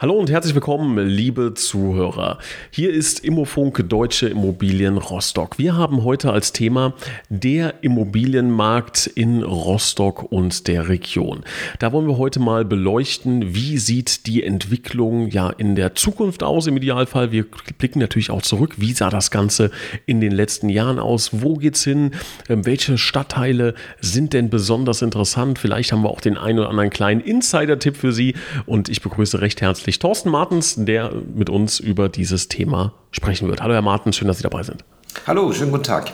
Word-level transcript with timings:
Hallo 0.00 0.14
und 0.14 0.30
herzlich 0.30 0.54
willkommen, 0.54 0.96
liebe 1.08 1.54
Zuhörer. 1.54 2.38
Hier 2.70 2.92
ist 2.92 3.24
Immofunk 3.24 3.84
Deutsche 3.88 4.28
Immobilien 4.28 4.96
Rostock. 4.96 5.58
Wir 5.58 5.74
haben 5.74 6.04
heute 6.04 6.30
als 6.30 6.52
Thema 6.52 6.94
der 7.30 7.82
Immobilienmarkt 7.82 9.08
in 9.08 9.42
Rostock 9.42 10.30
und 10.30 10.68
der 10.68 10.88
Region. 10.88 11.42
Da 11.80 11.90
wollen 11.90 12.06
wir 12.06 12.16
heute 12.16 12.38
mal 12.38 12.64
beleuchten, 12.64 13.56
wie 13.56 13.76
sieht 13.78 14.28
die 14.28 14.44
Entwicklung 14.44 15.30
ja 15.30 15.50
in 15.50 15.74
der 15.74 15.96
Zukunft 15.96 16.44
aus 16.44 16.68
im 16.68 16.76
Idealfall. 16.76 17.32
Wir 17.32 17.46
blicken 17.76 17.98
natürlich 17.98 18.30
auch 18.30 18.42
zurück, 18.42 18.74
wie 18.76 18.92
sah 18.92 19.10
das 19.10 19.32
Ganze 19.32 19.72
in 20.06 20.20
den 20.20 20.30
letzten 20.30 20.68
Jahren 20.68 21.00
aus, 21.00 21.42
wo 21.42 21.54
geht's 21.56 21.82
hin, 21.82 22.12
ähm, 22.48 22.64
welche 22.64 22.98
Stadtteile 22.98 23.74
sind 24.00 24.32
denn 24.32 24.48
besonders 24.48 25.02
interessant. 25.02 25.58
Vielleicht 25.58 25.90
haben 25.90 26.04
wir 26.04 26.10
auch 26.10 26.20
den 26.20 26.38
einen 26.38 26.60
oder 26.60 26.68
anderen 26.68 26.90
kleinen 26.90 27.20
Insider-Tipp 27.20 27.96
für 27.96 28.12
Sie 28.12 28.36
und 28.64 28.88
ich 28.88 29.02
begrüße 29.02 29.40
recht 29.40 29.60
herzlich 29.60 29.87
herzlich 29.88 30.00
Thorsten 30.00 30.28
Martens, 30.28 30.74
der 30.76 31.12
mit 31.34 31.48
uns 31.48 31.80
über 31.80 32.10
dieses 32.10 32.48
Thema 32.48 32.92
sprechen 33.10 33.48
wird. 33.48 33.62
Hallo 33.62 33.72
Herr 33.72 33.80
Martens, 33.80 34.16
schön, 34.16 34.28
dass 34.28 34.36
Sie 34.36 34.42
dabei 34.42 34.62
sind. 34.62 34.84
Hallo, 35.26 35.50
schönen 35.50 35.70
guten 35.70 35.84
Tag. 35.84 36.12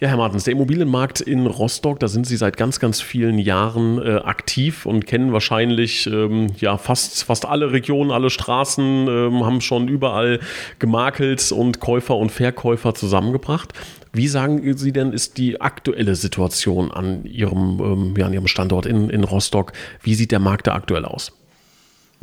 Ja, 0.00 0.08
Herr 0.08 0.16
Martens, 0.16 0.44
der 0.44 0.52
Immobilienmarkt 0.52 1.20
in 1.20 1.46
Rostock, 1.46 2.00
da 2.00 2.08
sind 2.08 2.26
Sie 2.26 2.38
seit 2.38 2.56
ganz, 2.56 2.80
ganz 2.80 3.02
vielen 3.02 3.38
Jahren 3.38 4.00
äh, 4.00 4.20
aktiv 4.24 4.86
und 4.86 5.06
kennen 5.06 5.34
wahrscheinlich 5.34 6.06
ähm, 6.06 6.46
ja, 6.60 6.78
fast, 6.78 7.24
fast 7.24 7.44
alle 7.44 7.72
Regionen, 7.72 8.10
alle 8.10 8.30
Straßen, 8.30 9.06
ähm, 9.06 9.44
haben 9.44 9.60
schon 9.60 9.88
überall 9.88 10.40
gemakelt 10.78 11.52
und 11.52 11.78
Käufer 11.78 12.16
und 12.16 12.32
Verkäufer 12.32 12.94
zusammengebracht. 12.94 13.74
Wie 14.14 14.28
sagen 14.28 14.78
Sie 14.78 14.92
denn, 14.92 15.12
ist 15.12 15.36
die 15.36 15.60
aktuelle 15.60 16.14
Situation 16.14 16.90
an 16.90 17.26
Ihrem, 17.26 17.80
ähm, 17.80 18.14
ja, 18.16 18.24
an 18.24 18.32
Ihrem 18.32 18.46
Standort 18.48 18.86
in, 18.86 19.10
in 19.10 19.24
Rostock? 19.24 19.74
Wie 20.02 20.14
sieht 20.14 20.32
der 20.32 20.40
Markt 20.40 20.68
da 20.68 20.74
aktuell 20.74 21.04
aus? 21.04 21.32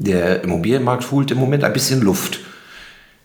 Der 0.02 0.46
Immobilienmarkt 0.46 1.12
holt 1.12 1.30
im 1.30 1.40
Moment 1.40 1.66
ein 1.66 1.74
bisschen 1.74 2.02
Luft. 2.02 2.40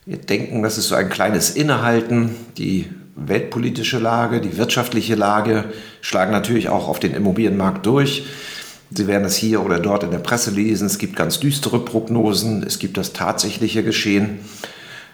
Wir 0.07 0.19
denken, 0.19 0.65
das 0.65 0.77
ist 0.77 0.89
so 0.89 0.97
ein 0.97 1.09
kleines 1.09 1.51
Innehalten. 1.51 2.31
Die 2.59 2.91
weltpolitische 3.15 4.01
Lage, 4.01 4.41
die 4.41 4.57
wirtschaftliche 4.57 5.15
Lage 5.15 5.67
schlagen 6.01 6.33
natürlich 6.33 6.69
auch 6.71 6.89
auf 6.89 6.99
den 6.99 7.15
Immobilienmarkt 7.15 7.87
durch. 7.87 8.27
Sie 8.91 9.07
werden 9.07 9.25
es 9.25 9.37
hier 9.37 9.65
oder 9.65 9.79
dort 9.79 10.03
in 10.03 10.11
der 10.11 10.19
Presse 10.19 10.51
lesen. 10.51 10.89
Es 10.89 10.99
gibt 10.99 11.15
ganz 11.15 11.39
düstere 11.39 11.79
Prognosen. 11.79 12.65
Es 12.65 12.81
gibt 12.81 12.97
das 12.97 13.13
tatsächliche 13.13 13.85
Geschehen. 13.85 14.41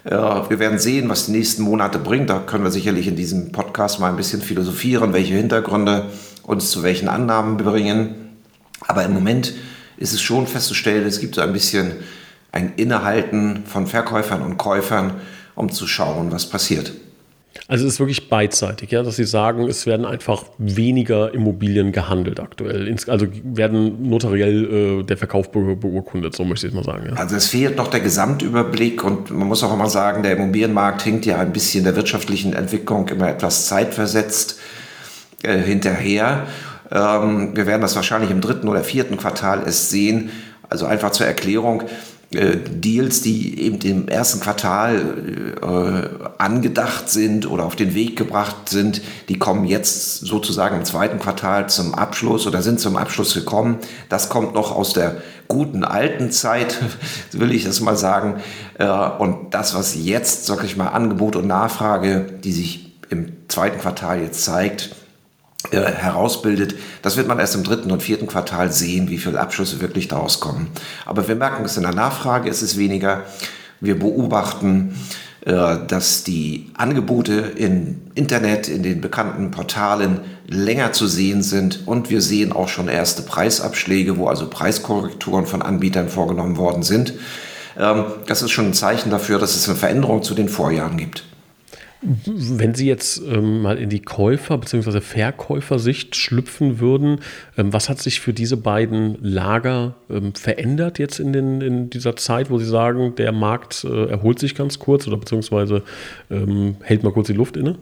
Wir 0.05 0.59
werden 0.59 0.79
sehen, 0.79 1.11
was 1.11 1.27
die 1.27 1.33
nächsten 1.33 1.63
Monate 1.63 1.99
bringt. 1.99 2.31
Da 2.31 2.39
können 2.39 2.65
wir 2.65 2.71
sicherlich 2.71 3.07
in 3.07 3.17
diesem 3.17 3.53
Podcast 3.53 4.01
mal 4.01 4.09
ein 4.09 4.17
bisschen 4.17 4.41
philosophieren, 4.41 5.13
welche 5.13 5.35
Hintergründe 5.35 6.07
uns 6.43 6.71
zu 6.71 6.83
welchen 6.83 7.11
Annahmen 7.11 7.59
bringen. 7.59 8.15
Aber 8.87 9.05
im 9.05 9.13
Moment 9.13 9.53
ist 10.01 10.13
es 10.13 10.21
schon 10.21 10.49
festzustellen, 10.49 11.07
es 11.07 11.21
gibt 11.21 11.37
so 11.37 11.43
ein 11.43 11.53
bisschen 11.53 11.93
ein 12.51 12.73
Innehalten 12.77 13.65
von 13.67 13.87
Verkäufern 13.87 14.43
und 14.43 14.57
Käufern, 14.57 15.13
um 15.55 15.71
zu 15.71 15.87
schauen, 15.87 16.33
was 16.33 16.49
passiert. 16.49 16.93
Also 17.69 17.87
es 17.87 17.95
ist 17.95 18.01
wirklich 18.01 18.29
beidseitig, 18.29 18.91
ja, 18.91 19.03
dass 19.03 19.17
Sie 19.17 19.25
sagen, 19.25 19.69
es 19.69 19.87
werden 19.87 20.07
einfach 20.07 20.45
weniger 20.59 21.33
Immobilien 21.35 21.93
gehandelt 21.93 22.41
aktuell. 22.41 22.93
Also 23.07 23.27
werden 23.45 24.09
notariell 24.09 25.01
äh, 25.01 25.03
der 25.05 25.17
Verkauf 25.17 25.53
be 25.53 25.77
beurkundet, 25.77 26.35
so 26.35 26.45
möchte 26.45 26.67
ich 26.67 26.73
mal 26.73 26.85
sagen. 26.85 27.11
Ja. 27.11 27.15
Also 27.15 27.37
es 27.37 27.49
fehlt 27.49 27.77
noch 27.77 27.89
der 27.89 28.01
Gesamtüberblick 28.01 29.05
und 29.05 29.31
man 29.31 29.47
muss 29.47 29.63
auch 29.63 29.73
immer 29.73 29.89
sagen, 29.89 30.23
der 30.23 30.33
Immobilienmarkt 30.33 31.03
hinkt 31.03 31.27
ja 31.27 31.39
ein 31.39 31.53
bisschen 31.53 31.85
der 31.85 31.95
wirtschaftlichen 31.95 32.55
Entwicklung 32.55 33.09
immer 33.09 33.29
etwas 33.29 33.67
zeitversetzt 33.67 34.59
äh, 35.43 35.59
hinterher. 35.59 36.47
Ähm, 36.91 37.51
wir 37.55 37.67
werden 37.67 37.83
das 37.83 37.97
wahrscheinlich 37.97 38.31
im 38.31 38.41
dritten 38.41 38.69
oder 38.69 38.83
vierten 38.83 39.17
Quartal 39.17 39.63
erst 39.65 39.91
sehen. 39.91 40.31
Also 40.69 40.87
einfach 40.87 41.11
zur 41.11 41.27
Erklärung. 41.27 41.85
Äh, 42.33 42.59
Deals, 42.59 43.23
die 43.23 43.61
eben 43.61 43.81
im 43.81 44.07
ersten 44.07 44.39
Quartal 44.39 45.51
äh, 45.61 46.31
angedacht 46.39 47.11
sind 47.11 47.51
oder 47.51 47.65
auf 47.65 47.75
den 47.75 47.95
Weg 47.97 48.17
gebracht 48.17 48.69
sind, 48.69 49.03
die 49.29 49.37
kommen 49.37 49.65
jetzt 49.65 50.21
sozusagen 50.21 50.77
im 50.77 50.85
zweiten 50.85 51.19
Quartal 51.19 51.69
zum 51.69 51.93
Abschluss 51.93 52.47
oder 52.47 52.63
sind 52.63 52.79
zum 52.79 52.97
Abschluss 52.97 53.35
gekommen. 53.35 53.79
Das 54.09 54.29
kommt 54.29 54.55
noch 54.55 54.71
aus 54.71 54.93
der 54.93 55.17
guten 55.49 55.83
alten 55.83 56.31
Zeit, 56.31 56.79
will 57.33 57.53
ich 57.53 57.65
das 57.65 57.81
mal 57.81 57.97
sagen. 57.97 58.37
Äh, 58.79 58.87
und 58.87 59.53
das, 59.53 59.75
was 59.75 59.97
jetzt, 59.97 60.47
sag 60.47 60.63
ich 60.63 60.77
mal, 60.77 60.89
Angebot 60.89 61.35
und 61.35 61.49
Nachfrage, 61.49 62.27
die 62.45 62.53
sich 62.53 62.93
im 63.09 63.33
zweiten 63.49 63.81
Quartal 63.81 64.23
jetzt 64.23 64.45
zeigt, 64.45 64.95
herausbildet. 65.71 66.75
Das 67.03 67.17
wird 67.17 67.29
man 67.29 67.39
erst 67.39 67.55
im 67.55 67.65
dritten 67.65 67.91
und 67.91 68.03
vierten 68.03 68.27
Quartal 68.27 68.73
sehen, 68.73 69.09
wie 69.11 69.19
viele 69.19 69.41
Abschlüsse 69.41 69.81
wirklich 69.81 70.09
daraus 70.09 70.41
kommen. 70.41 70.69
Aber 71.05 71.29
wir 71.29 71.37
merken 71.37 71.65
es 71.65 71.77
in 71.77 71.83
der 71.83 71.95
Nachfrage, 71.95 72.49
es 72.49 72.63
ist 72.63 72.79
weniger. 72.79 73.25
Wir 73.81 73.99
beobachten, 73.99 74.95
äh, 75.43 75.79
dass 75.87 76.25
die 76.25 76.71
Angebote 76.77 77.53
im 77.57 78.03
Internet, 78.15 78.69
in 78.69 78.83
den 78.83 79.01
bekannten 79.01 79.51
Portalen 79.51 80.21
länger 80.47 80.93
zu 80.93 81.07
sehen 81.07 81.43
sind 81.43 81.87
und 81.87 82.11
wir 82.11 82.21
sehen 82.21 82.53
auch 82.53 82.69
schon 82.69 82.89
erste 82.89 83.23
Preisabschläge, 83.23 84.19
wo 84.19 84.29
also 84.29 84.49
Preiskorrekturen 84.49 85.47
von 85.47 85.63
Anbietern 85.63 86.09
vorgenommen 86.09 86.57
worden 86.57 86.83
sind. 86.83 87.15
Ähm, 87.79 88.05
das 88.27 88.43
ist 88.43 88.51
schon 88.51 88.67
ein 88.67 88.75
Zeichen 88.75 89.11
dafür, 89.11 89.39
dass 89.39 89.57
es 89.57 89.69
eine 89.69 89.79
Veränderung 89.79 90.23
zu 90.23 90.35
den 90.35 90.49
Vorjahren 90.49 90.97
gibt. 90.97 91.25
Wenn 92.03 92.75
Sie 92.75 92.87
jetzt 92.87 93.21
ähm, 93.27 93.61
mal 93.61 93.77
in 93.77 93.91
die 93.91 94.01
Käufer- 94.01 94.57
bzw. 94.57 95.01
Verkäufersicht 95.01 96.17
schlüpfen 96.17 96.81
würden, 96.81 97.21
ähm, 97.59 97.73
was 97.73 97.91
hat 97.91 98.01
sich 98.01 98.21
für 98.21 98.33
diese 98.33 98.57
beiden 98.57 99.19
Lager 99.23 99.97
ähm, 100.09 100.35
verändert 100.35 100.99
jetzt 100.99 101.21
in, 101.21 101.33
den, 101.33 101.61
in 101.61 101.91
dieser 101.91 102.17
Zeit, 102.17 102.51
wo 102.51 102.59
Sie 102.59 102.65
sagen, 102.65 103.15
der 103.17 103.33
Markt 103.33 103.85
äh, 103.85 104.07
erholt 104.07 104.39
sich 104.39 104.55
ganz 104.55 104.79
kurz 104.79 105.07
oder 105.07 105.19
beziehungsweise 105.19 105.83
ähm, 106.31 106.77
hält 106.81 107.03
mal 107.03 107.13
kurz 107.13 107.27
die 107.27 107.35
Luft 107.35 107.57
inne? 107.57 107.77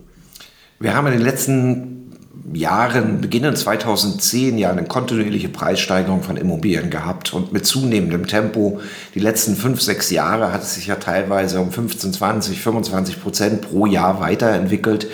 Wir 0.80 0.94
haben 0.94 1.06
in 1.06 1.12
den 1.12 1.22
letzten 1.22 2.07
Jahren, 2.54 3.20
beginnend 3.20 3.58
2010, 3.58 4.58
ja 4.58 4.70
eine 4.70 4.84
kontinuierliche 4.84 5.48
Preissteigerung 5.48 6.22
von 6.22 6.36
Immobilien 6.36 6.90
gehabt 6.90 7.32
und 7.32 7.52
mit 7.52 7.66
zunehmendem 7.66 8.26
Tempo. 8.26 8.80
Die 9.14 9.20
letzten 9.20 9.56
fünf, 9.56 9.82
sechs 9.82 10.10
Jahre 10.10 10.52
hat 10.52 10.62
es 10.62 10.74
sich 10.74 10.86
ja 10.86 10.96
teilweise 10.96 11.60
um 11.60 11.70
15, 11.70 12.12
20, 12.12 12.60
25 12.60 13.22
Prozent 13.22 13.62
pro 13.62 13.86
Jahr 13.86 14.20
weiterentwickelt 14.20 15.08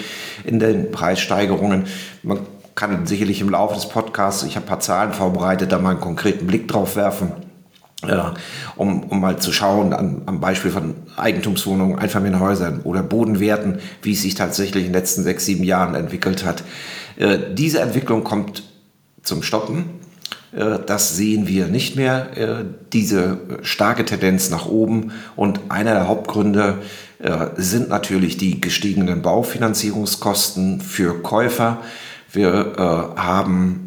in 0.44 0.58
den 0.58 0.90
Preissteigerungen. 0.90 1.84
Man 2.22 2.40
kann 2.74 3.06
sicherlich 3.06 3.40
im 3.40 3.50
Laufe 3.50 3.74
des 3.74 3.88
Podcasts, 3.88 4.42
ich 4.44 4.56
habe 4.56 4.66
ein 4.66 4.68
paar 4.68 4.80
Zahlen 4.80 5.12
vorbereitet, 5.12 5.72
da 5.72 5.78
mal 5.78 5.90
einen 5.90 6.00
konkreten 6.00 6.46
Blick 6.46 6.68
drauf 6.68 6.96
werfen. 6.96 7.32
Ja, 8.08 8.34
um, 8.76 9.04
um 9.04 9.20
mal 9.20 9.38
zu 9.38 9.52
schauen, 9.52 9.92
an, 9.92 10.22
am 10.26 10.40
Beispiel 10.40 10.70
von 10.70 10.94
Eigentumswohnungen, 11.16 11.98
Einfamilienhäusern 11.98 12.80
oder 12.82 13.02
Bodenwerten, 13.02 13.78
wie 14.02 14.12
es 14.12 14.22
sich 14.22 14.34
tatsächlich 14.34 14.84
in 14.84 14.92
den 14.92 15.00
letzten 15.00 15.22
sechs, 15.22 15.44
sieben 15.44 15.64
Jahren 15.64 15.94
entwickelt 15.94 16.44
hat. 16.44 16.64
Äh, 17.16 17.38
diese 17.54 17.80
Entwicklung 17.80 18.24
kommt 18.24 18.64
zum 19.22 19.42
Stoppen. 19.42 19.84
Äh, 20.52 20.78
das 20.86 21.16
sehen 21.16 21.46
wir 21.46 21.66
nicht 21.66 21.96
mehr, 21.96 22.36
äh, 22.36 22.64
diese 22.92 23.38
starke 23.62 24.04
Tendenz 24.04 24.50
nach 24.50 24.66
oben. 24.66 25.12
Und 25.36 25.60
einer 25.68 25.94
der 25.94 26.08
Hauptgründe 26.08 26.78
sind 27.56 27.88
natürlich 27.88 28.36
die 28.36 28.60
gestiegenen 28.60 29.22
Baufinanzierungskosten 29.22 30.82
für 30.82 31.22
Käufer. 31.22 31.78
Wir 32.30 33.12
haben 33.16 33.84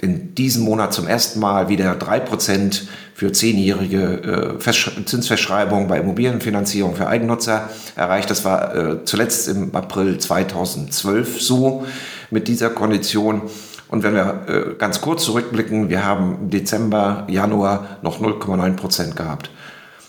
in 0.00 0.34
diesem 0.34 0.64
Monat 0.64 0.94
zum 0.94 1.06
ersten 1.06 1.40
Mal 1.40 1.68
wieder 1.68 1.92
3% 1.92 2.84
für 3.20 3.32
zehnjährige 3.32 4.56
Zinsverschreibungen 5.04 5.88
bei 5.88 5.98
Immobilienfinanzierung 5.98 6.96
für 6.96 7.06
Eigennutzer 7.06 7.68
erreicht. 7.94 8.30
Das 8.30 8.46
war 8.46 9.04
zuletzt 9.04 9.46
im 9.48 9.74
April 9.76 10.16
2012 10.16 11.42
so 11.42 11.84
mit 12.30 12.48
dieser 12.48 12.70
Kondition. 12.70 13.42
Und 13.88 14.04
wenn 14.04 14.14
wir 14.14 14.46
äh, 14.48 14.74
ganz 14.78 15.02
kurz 15.02 15.24
zurückblicken, 15.24 15.90
wir 15.90 16.02
haben 16.02 16.48
Dezember, 16.48 17.26
Januar 17.28 17.98
noch 18.00 18.22
0,9 18.22 18.72
Prozent 18.76 19.16
gehabt. 19.16 19.50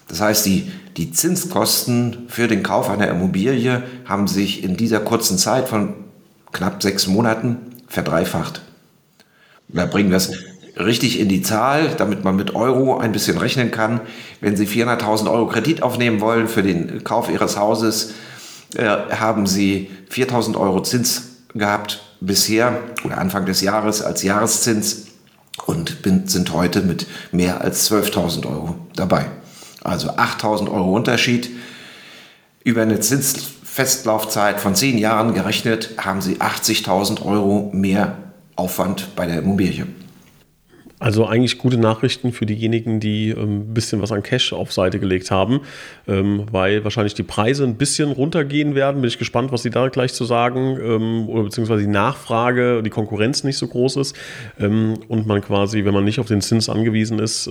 Das 0.08 0.22
heißt, 0.22 0.46
die, 0.46 0.72
die 0.96 1.12
Zinskosten 1.12 2.28
für 2.30 2.48
den 2.48 2.64
Kauf 2.64 2.90
einer 2.90 3.10
Immobilie 3.10 3.84
haben 4.06 4.30
sich 4.30 4.64
in 4.64 4.78
dieser 4.78 5.02
kurzen 5.02 5.38
Zeit 5.38 5.68
von 5.68 5.96
knapp 6.54 6.82
sechs 6.82 7.08
Monaten 7.08 7.58
verdreifacht. 7.90 8.62
Da 9.68 9.86
bringen 9.86 10.12
wir 10.12 10.18
es 10.18 10.32
richtig 10.78 11.20
in 11.20 11.28
die 11.28 11.42
Zahl, 11.42 11.90
damit 11.98 12.24
man 12.24 12.36
mit 12.36 12.56
Euro 12.56 12.98
ein 12.98 13.12
bisschen 13.12 13.38
rechnen 13.38 13.72
kann. 13.72 14.02
Wenn 14.40 14.56
Sie 14.56 14.66
400.000 14.66 15.30
Euro 15.30 15.48
Kredit 15.48 15.84
aufnehmen 15.84 16.22
wollen 16.22 16.48
für 16.48 16.64
den 16.64 17.04
Kauf 17.04 17.30
Ihres 17.30 17.58
Hauses, 17.58 18.14
äh, 18.76 18.86
haben 18.86 19.48
Sie 19.48 19.90
4.000 20.10 20.58
Euro 20.58 20.82
Zins 20.82 21.30
gehabt 21.54 22.02
bisher 22.22 22.80
oder 23.04 23.18
Anfang 23.18 23.46
des 23.46 23.62
Jahres 23.62 24.02
als 24.02 24.24
Jahreszins 24.24 25.08
und 25.66 26.02
bin, 26.02 26.28
sind 26.28 26.54
heute 26.54 26.82
mit 26.82 27.08
mehr 27.32 27.62
als 27.62 27.92
12.000 27.92 28.46
Euro 28.46 28.76
dabei. 28.96 29.26
Also 29.84 30.10
8000 30.10 30.70
Euro 30.70 30.96
Unterschied. 30.96 31.50
Über 32.64 32.84
eine 32.84 33.00
Zinsfestlaufzeit 33.00 34.60
von 34.60 34.76
10 34.76 34.98
Jahren 35.00 35.34
gerechnet 35.34 35.96
haben 35.98 36.22
Sie 36.22 36.36
80.000 36.36 37.26
Euro 37.26 37.72
mehr 37.74 38.18
Aufwand 38.56 39.16
bei 39.16 39.26
der 39.26 39.40
Immobilie. 39.40 39.88
Also 41.02 41.26
eigentlich 41.26 41.58
gute 41.58 41.78
Nachrichten 41.78 42.32
für 42.32 42.46
diejenigen, 42.46 43.00
die 43.00 43.30
ähm, 43.30 43.62
ein 43.62 43.74
bisschen 43.74 44.04
was 44.04 44.12
an 44.12 44.22
Cash 44.22 44.54
auf 44.54 44.72
Seite 44.72 45.00
gelegt 45.00 45.32
haben, 45.32 45.62
ähm, 46.08 46.46
weil 46.52 46.84
wahrscheinlich 46.84 47.16
die 47.16 47.24
Preise 47.24 47.64
ein 47.64 47.76
bisschen 47.76 48.12
runtergehen 48.12 48.76
werden. 48.76 49.02
Bin 49.02 49.08
ich 49.08 49.18
gespannt, 49.18 49.52
was 49.52 49.64
Sie 49.64 49.72
da 49.72 49.88
gleich 49.88 50.14
zu 50.14 50.26
sagen, 50.26 50.78
ähm, 50.80 51.28
oder 51.28 51.46
beziehungsweise 51.46 51.82
die 51.82 51.90
Nachfrage, 51.90 52.84
die 52.84 52.92
Konkurrenz 52.92 53.44
nicht 53.44 53.58
so 53.58 53.68
groß 53.68 53.96
ist 53.98 54.16
und 54.60 55.26
man 55.26 55.42
quasi, 55.42 55.86
wenn 55.86 55.94
man 55.94 56.04
nicht 56.04 56.20
auf 56.20 56.28
den 56.28 56.42
Zins 56.42 56.70
angewiesen 56.70 57.20
ist, 57.20 57.50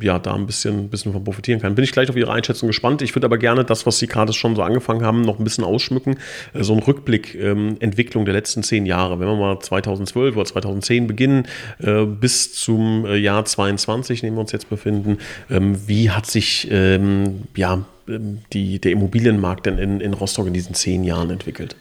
ja, 0.00 0.18
da 0.18 0.34
ein 0.34 0.46
bisschen, 0.46 0.88
bisschen 0.88 1.12
von 1.12 1.24
profitieren 1.24 1.60
kann. 1.60 1.74
Bin 1.74 1.84
ich 1.84 1.92
gleich 1.92 2.08
auf 2.08 2.16
Ihre 2.16 2.32
Einschätzung 2.32 2.68
gespannt. 2.68 3.02
Ich 3.02 3.14
würde 3.14 3.26
aber 3.26 3.36
gerne 3.36 3.64
das, 3.64 3.84
was 3.84 3.98
Sie 3.98 4.06
gerade 4.06 4.32
schon 4.32 4.56
so 4.56 4.62
angefangen 4.62 5.04
haben, 5.04 5.22
noch 5.22 5.38
ein 5.38 5.44
bisschen 5.44 5.64
ausschmücken. 5.64 6.18
Äh, 6.54 6.62
so 6.62 6.72
ein 6.72 6.78
Rückblick, 6.78 7.34
Entwicklung 7.34 8.24
der 8.24 8.34
letzten 8.34 8.62
zehn 8.62 8.86
Jahre. 8.86 9.18
Wenn 9.20 9.28
wir 9.28 9.36
mal 9.36 9.58
2012 9.58 10.36
oder 10.36 10.44
2010 10.44 11.06
beginnen, 11.06 11.46
äh, 11.78 12.04
bis 12.04 12.54
zum 12.54 12.85
äh, 13.04 13.16
Jahr 13.16 13.44
22, 13.44 14.22
in 14.22 14.28
dem 14.28 14.34
wir 14.34 14.40
uns 14.40 14.52
jetzt 14.52 14.68
befinden. 14.68 15.18
Ähm, 15.50 15.88
wie 15.88 16.10
hat 16.10 16.26
sich 16.26 16.68
ähm, 16.70 17.42
ja, 17.54 17.84
ähm, 18.08 18.38
die, 18.52 18.78
der 18.78 18.92
Immobilienmarkt 18.92 19.66
denn 19.66 19.78
in, 19.78 20.00
in 20.00 20.14
Rostock 20.14 20.46
in 20.46 20.54
diesen 20.54 20.74
zehn 20.74 21.04
Jahren 21.04 21.30
entwickelt? 21.30 21.76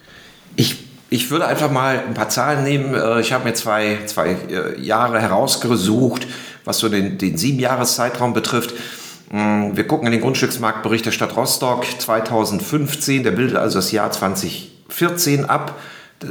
Ich 0.56 0.78
ich 1.10 1.30
würde 1.30 1.46
einfach 1.48 1.72
mal 1.72 2.04
ein 2.06 2.13
paar 2.13 2.30
Zahlen 2.30 2.63
nehmen. 2.63 2.94
Äh, 2.94 3.22
ich 3.22 3.31
habe 3.31 3.46
mir 3.46 3.54
zwei, 3.54 4.00
zwei 4.06 4.36
äh, 4.50 4.81
Jahre 4.81 5.22
herausgesucht, 5.22 6.28
was 6.66 6.80
so 6.80 6.90
den, 6.90 7.18
den 7.18 7.38
Siebenjahreszeitraum 7.38 8.34
betrifft. 8.34 8.74
Mm, 9.31 9.75
wir 9.75 9.88
gucken 9.88 10.07
in 10.07 10.12
den 10.12 10.22
Grundstücksmarktbericht 10.22 11.06
der 11.06 11.12
Stadt 11.12 11.36
Rostock 11.36 11.86
2015, 12.00 13.24
der 13.24 13.31
bildet 13.31 13.57
also 13.57 13.78
das 13.78 13.92
Jahr 13.92 14.12
2014 14.12 15.46
ab, 15.46 15.80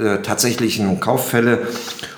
äh, 0.00 0.23
tatsächlichen 0.23 1.00
Kauffälle. 1.00 1.67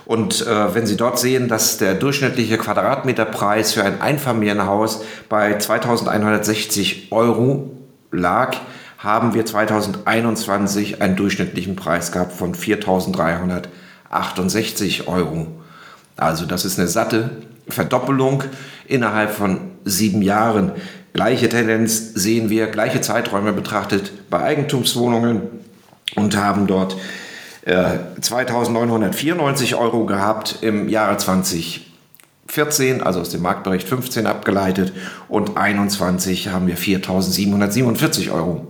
Und 0.05 0.47
äh, 0.47 0.75
wenn 0.75 0.87
Sie 0.87 0.97
dort 0.97 1.19
sehen, 1.19 1.49
dass 1.49 1.79
der 1.79 1.95
durchschnittliche 1.95 2.59
Quadratmeterpreis 2.59 3.73
für 3.73 3.83
ein 3.85 4.01
Einfamilienhaus 4.01 5.03
bei 5.29 5.59
2160 5.59 7.09
Euro 7.11 7.73
lag, 8.13 8.57
haben 8.99 9.35
wir 9.35 9.45
2021 9.45 11.03
einen 11.03 11.17
durchschnittlichen 11.17 11.75
Preis 11.77 12.13
gehabt 12.13 12.33
von 12.33 12.55
4368 12.55 15.09
Euro. 15.09 15.49
Also 16.17 16.47
das 16.47 16.65
ist 16.65 16.79
eine 16.79 16.89
satte 16.89 17.31
Verdoppelung 17.69 18.45
innerhalb 18.87 19.33
von 19.33 19.73
sieben 19.85 20.23
Jahren. 20.23 20.73
Gleiche 21.13 21.49
Tendenz 21.49 22.15
sehen 22.15 22.51
wir, 22.51 22.67
gleiche 22.67 23.01
Zeiträume 23.01 23.53
betrachtet 23.53 24.13
bei 24.31 24.43
Eigentumswohnungen 24.43 25.43
und 26.15 26.37
haben 26.37 26.67
dort 26.67 26.97
2994 27.67 29.73
äh, 29.73 29.75
Euro 29.75 30.07
gehabt 30.07 30.59
im 30.61 30.89
Jahre 30.89 31.17
2014, 31.17 33.03
also 33.03 33.21
aus 33.21 33.31
dem 33.31 33.43
Marktbericht 33.43 33.89
15 33.89 34.27
abgeleitet 34.27 34.93
und 35.29 35.57
21 35.57 36.49
haben 36.49 36.69
wir 36.69 36.77
4747 36.77 38.31
Euro. 38.31 38.69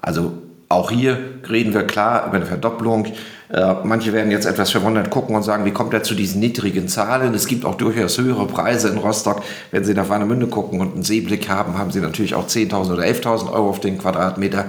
Also 0.00 0.34
auch 0.68 0.90
hier 0.90 1.18
reden 1.48 1.74
wir 1.74 1.84
klar 1.84 2.28
über 2.28 2.36
eine 2.36 2.46
Verdopplung. 2.46 3.06
Äh, 3.48 3.74
manche 3.84 4.12
werden 4.12 4.30
jetzt 4.30 4.46
etwas 4.46 4.70
verwundert 4.70 5.10
gucken 5.10 5.34
und 5.34 5.42
sagen, 5.42 5.64
wie 5.64 5.72
kommt 5.72 5.92
er 5.92 6.02
zu 6.02 6.14
diesen 6.14 6.40
niedrigen 6.40 6.88
Zahlen? 6.88 7.34
Es 7.34 7.46
gibt 7.46 7.64
auch 7.64 7.76
durchaus 7.76 8.18
höhere 8.18 8.46
Preise 8.46 8.88
in 8.88 8.98
Rostock. 8.98 9.42
Wenn 9.70 9.84
Sie 9.84 9.94
nach 9.94 10.08
Warnemünde 10.08 10.48
gucken 10.48 10.80
und 10.80 10.94
einen 10.94 11.02
Seeblick 11.02 11.48
haben, 11.48 11.78
haben 11.78 11.90
Sie 11.90 12.00
natürlich 12.00 12.34
auch 12.34 12.46
10.000 12.46 12.92
oder 12.92 13.02
11.000 13.02 13.52
Euro 13.52 13.70
auf 13.70 13.80
den 13.80 13.98
Quadratmeter. 13.98 14.66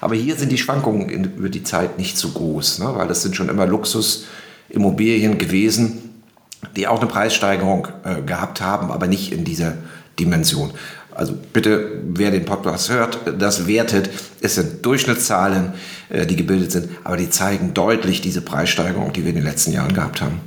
Aber 0.00 0.14
hier 0.14 0.36
sind 0.36 0.50
die 0.52 0.58
Schwankungen 0.58 1.08
in, 1.08 1.24
über 1.24 1.48
die 1.48 1.62
Zeit 1.62 1.98
nicht 1.98 2.16
so 2.16 2.30
groß, 2.30 2.80
ne? 2.80 2.92
weil 2.94 3.08
das 3.08 3.22
sind 3.22 3.36
schon 3.36 3.48
immer 3.48 3.66
Luxusimmobilien 3.66 5.38
gewesen, 5.38 6.22
die 6.76 6.86
auch 6.86 7.00
eine 7.00 7.08
Preissteigerung 7.08 7.88
äh, 8.04 8.22
gehabt 8.22 8.60
haben, 8.60 8.90
aber 8.90 9.06
nicht 9.06 9.32
in 9.32 9.44
dieser 9.44 9.74
Dimension. 10.18 10.72
Also 11.14 11.36
bitte, 11.52 12.00
wer 12.04 12.30
den 12.30 12.44
Podcast 12.44 12.90
hört, 12.90 13.18
das 13.38 13.66
wertet. 13.66 14.10
Es 14.40 14.54
sind 14.54 14.84
Durchschnittszahlen, 14.86 15.72
äh, 16.10 16.26
die 16.26 16.36
gebildet 16.36 16.72
sind, 16.72 16.90
aber 17.02 17.16
die 17.16 17.30
zeigen 17.30 17.74
deutlich 17.74 18.20
diese 18.20 18.40
Preissteigerung, 18.40 19.12
die 19.12 19.22
wir 19.22 19.30
in 19.30 19.36
den 19.36 19.44
letzten 19.44 19.72
Jahren 19.72 19.94
gehabt 19.94 20.20
haben. 20.20 20.40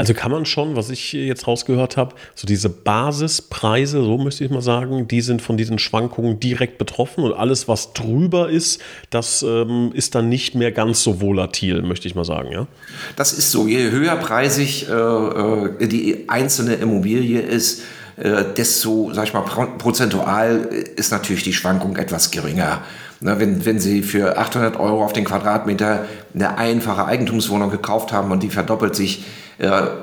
Also 0.00 0.14
kann 0.14 0.30
man 0.30 0.46
schon, 0.46 0.76
was 0.76 0.88
ich 0.88 1.12
jetzt 1.12 1.46
rausgehört 1.46 1.98
habe, 1.98 2.14
so 2.34 2.46
diese 2.46 2.70
Basispreise, 2.70 4.02
so 4.02 4.16
möchte 4.16 4.42
ich 4.42 4.50
mal 4.50 4.62
sagen, 4.62 5.06
die 5.06 5.20
sind 5.20 5.42
von 5.42 5.58
diesen 5.58 5.78
Schwankungen 5.78 6.40
direkt 6.40 6.78
betroffen 6.78 7.22
und 7.22 7.34
alles, 7.34 7.68
was 7.68 7.92
drüber 7.92 8.48
ist, 8.48 8.80
das 9.10 9.42
ähm, 9.42 9.90
ist 9.92 10.14
dann 10.14 10.30
nicht 10.30 10.54
mehr 10.54 10.72
ganz 10.72 11.02
so 11.02 11.20
volatil, 11.20 11.82
möchte 11.82 12.08
ich 12.08 12.14
mal 12.14 12.24
sagen, 12.24 12.50
ja? 12.50 12.66
Das 13.16 13.34
ist 13.34 13.50
so. 13.50 13.66
Je 13.66 13.90
höherpreisig 13.90 14.88
äh, 14.88 14.92
äh 14.92 15.86
die 15.86 16.24
einzelne 16.28 16.76
Immobilie 16.76 17.42
ist, 17.42 17.82
äh, 18.16 18.44
desto, 18.56 19.12
sag 19.12 19.24
ich 19.24 19.34
mal, 19.34 19.42
prozentual 19.76 20.70
ist 20.96 21.12
natürlich 21.12 21.42
die 21.42 21.52
Schwankung 21.52 21.96
etwas 21.96 22.30
geringer. 22.30 22.80
Ne, 23.22 23.38
wenn, 23.38 23.66
wenn 23.66 23.78
Sie 23.78 24.02
für 24.02 24.38
800 24.38 24.80
Euro 24.80 25.04
auf 25.04 25.12
den 25.12 25.26
Quadratmeter 25.26 26.06
eine 26.32 26.56
einfache 26.56 27.04
Eigentumswohnung 27.04 27.70
gekauft 27.70 28.12
haben 28.12 28.30
und 28.30 28.42
die 28.42 28.48
verdoppelt 28.48 28.96
sich 28.96 29.24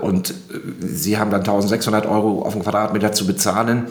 und 0.02 0.34
Sie 0.80 1.18
haben 1.18 1.32
dann 1.32 1.42
1600 1.42 2.06
Euro 2.06 2.44
auf 2.44 2.54
den 2.54 2.62
Quadratmeter 2.62 3.12
zu 3.12 3.26
bezahlen, 3.26 3.88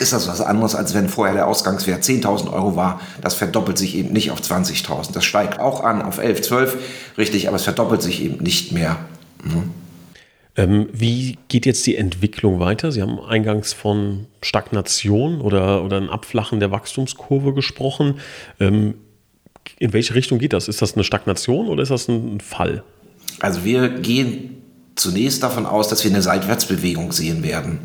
ist 0.00 0.12
das 0.12 0.26
was 0.26 0.40
anderes, 0.40 0.74
als 0.74 0.94
wenn 0.94 1.08
vorher 1.08 1.34
der 1.34 1.46
Ausgangswert 1.46 2.02
10.000 2.02 2.52
Euro 2.52 2.74
war. 2.74 3.00
Das 3.20 3.34
verdoppelt 3.34 3.78
sich 3.78 3.96
eben 3.96 4.12
nicht 4.12 4.30
auf 4.30 4.40
20.000. 4.40 5.12
Das 5.12 5.24
steigt 5.24 5.60
auch 5.60 5.84
an 5.84 6.02
auf 6.02 6.18
11, 6.18 6.42
12, 6.42 6.78
richtig, 7.18 7.48
aber 7.48 7.56
es 7.56 7.62
verdoppelt 7.62 8.02
sich 8.02 8.22
eben 8.22 8.42
nicht 8.42 8.72
mehr. 8.72 8.98
Mhm. 9.44 9.70
Ähm, 10.56 10.88
wie 10.92 11.38
geht 11.48 11.66
jetzt 11.66 11.86
die 11.86 11.96
Entwicklung 11.96 12.60
weiter? 12.60 12.92
Sie 12.92 13.02
haben 13.02 13.20
eingangs 13.20 13.72
von 13.72 14.26
Stagnation 14.40 15.40
oder, 15.40 15.84
oder 15.84 15.96
ein 15.96 16.08
Abflachen 16.08 16.60
der 16.60 16.70
Wachstumskurve 16.70 17.54
gesprochen. 17.54 18.20
Ähm, 18.58 18.94
in 19.78 19.92
welche 19.92 20.14
Richtung 20.14 20.38
geht 20.38 20.52
das? 20.52 20.68
Ist 20.68 20.82
das 20.82 20.94
eine 20.94 21.04
Stagnation 21.04 21.68
oder 21.68 21.82
ist 21.82 21.90
das 21.90 22.08
ein 22.08 22.40
Fall? 22.40 22.82
Also 23.40 23.64
wir 23.64 23.88
gehen 23.88 24.63
zunächst 24.96 25.42
davon 25.42 25.66
aus, 25.66 25.88
dass 25.88 26.04
wir 26.04 26.10
eine 26.10 26.22
Seitwärtsbewegung 26.22 27.12
sehen 27.12 27.42
werden. 27.42 27.80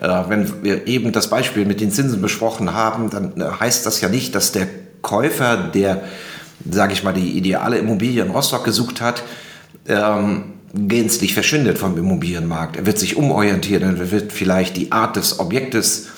Äh, 0.00 0.08
wenn 0.28 0.62
wir 0.62 0.86
eben 0.86 1.12
das 1.12 1.28
Beispiel 1.28 1.64
mit 1.64 1.80
den 1.80 1.90
Zinsen 1.90 2.22
besprochen 2.22 2.74
haben, 2.74 3.10
dann 3.10 3.40
äh, 3.40 3.44
heißt 3.60 3.84
das 3.86 4.00
ja 4.00 4.08
nicht, 4.08 4.34
dass 4.34 4.52
der 4.52 4.66
Käufer, 5.02 5.56
der, 5.56 6.02
sage 6.68 6.92
ich 6.92 7.02
mal, 7.02 7.12
die 7.12 7.36
ideale 7.36 7.78
Immobilie 7.78 8.22
in 8.22 8.30
Rostock 8.30 8.64
gesucht 8.64 9.00
hat, 9.00 9.22
ähm, 9.86 10.52
gänzlich 10.72 11.34
verschwindet 11.34 11.78
vom 11.78 11.96
Immobilienmarkt. 11.96 12.76
Er 12.76 12.86
wird 12.86 12.98
sich 12.98 13.16
umorientieren, 13.16 13.96
er 13.96 14.10
wird 14.10 14.32
vielleicht 14.32 14.76
die 14.76 14.92
Art 14.92 15.16
des 15.16 15.40
Objektes 15.40 16.08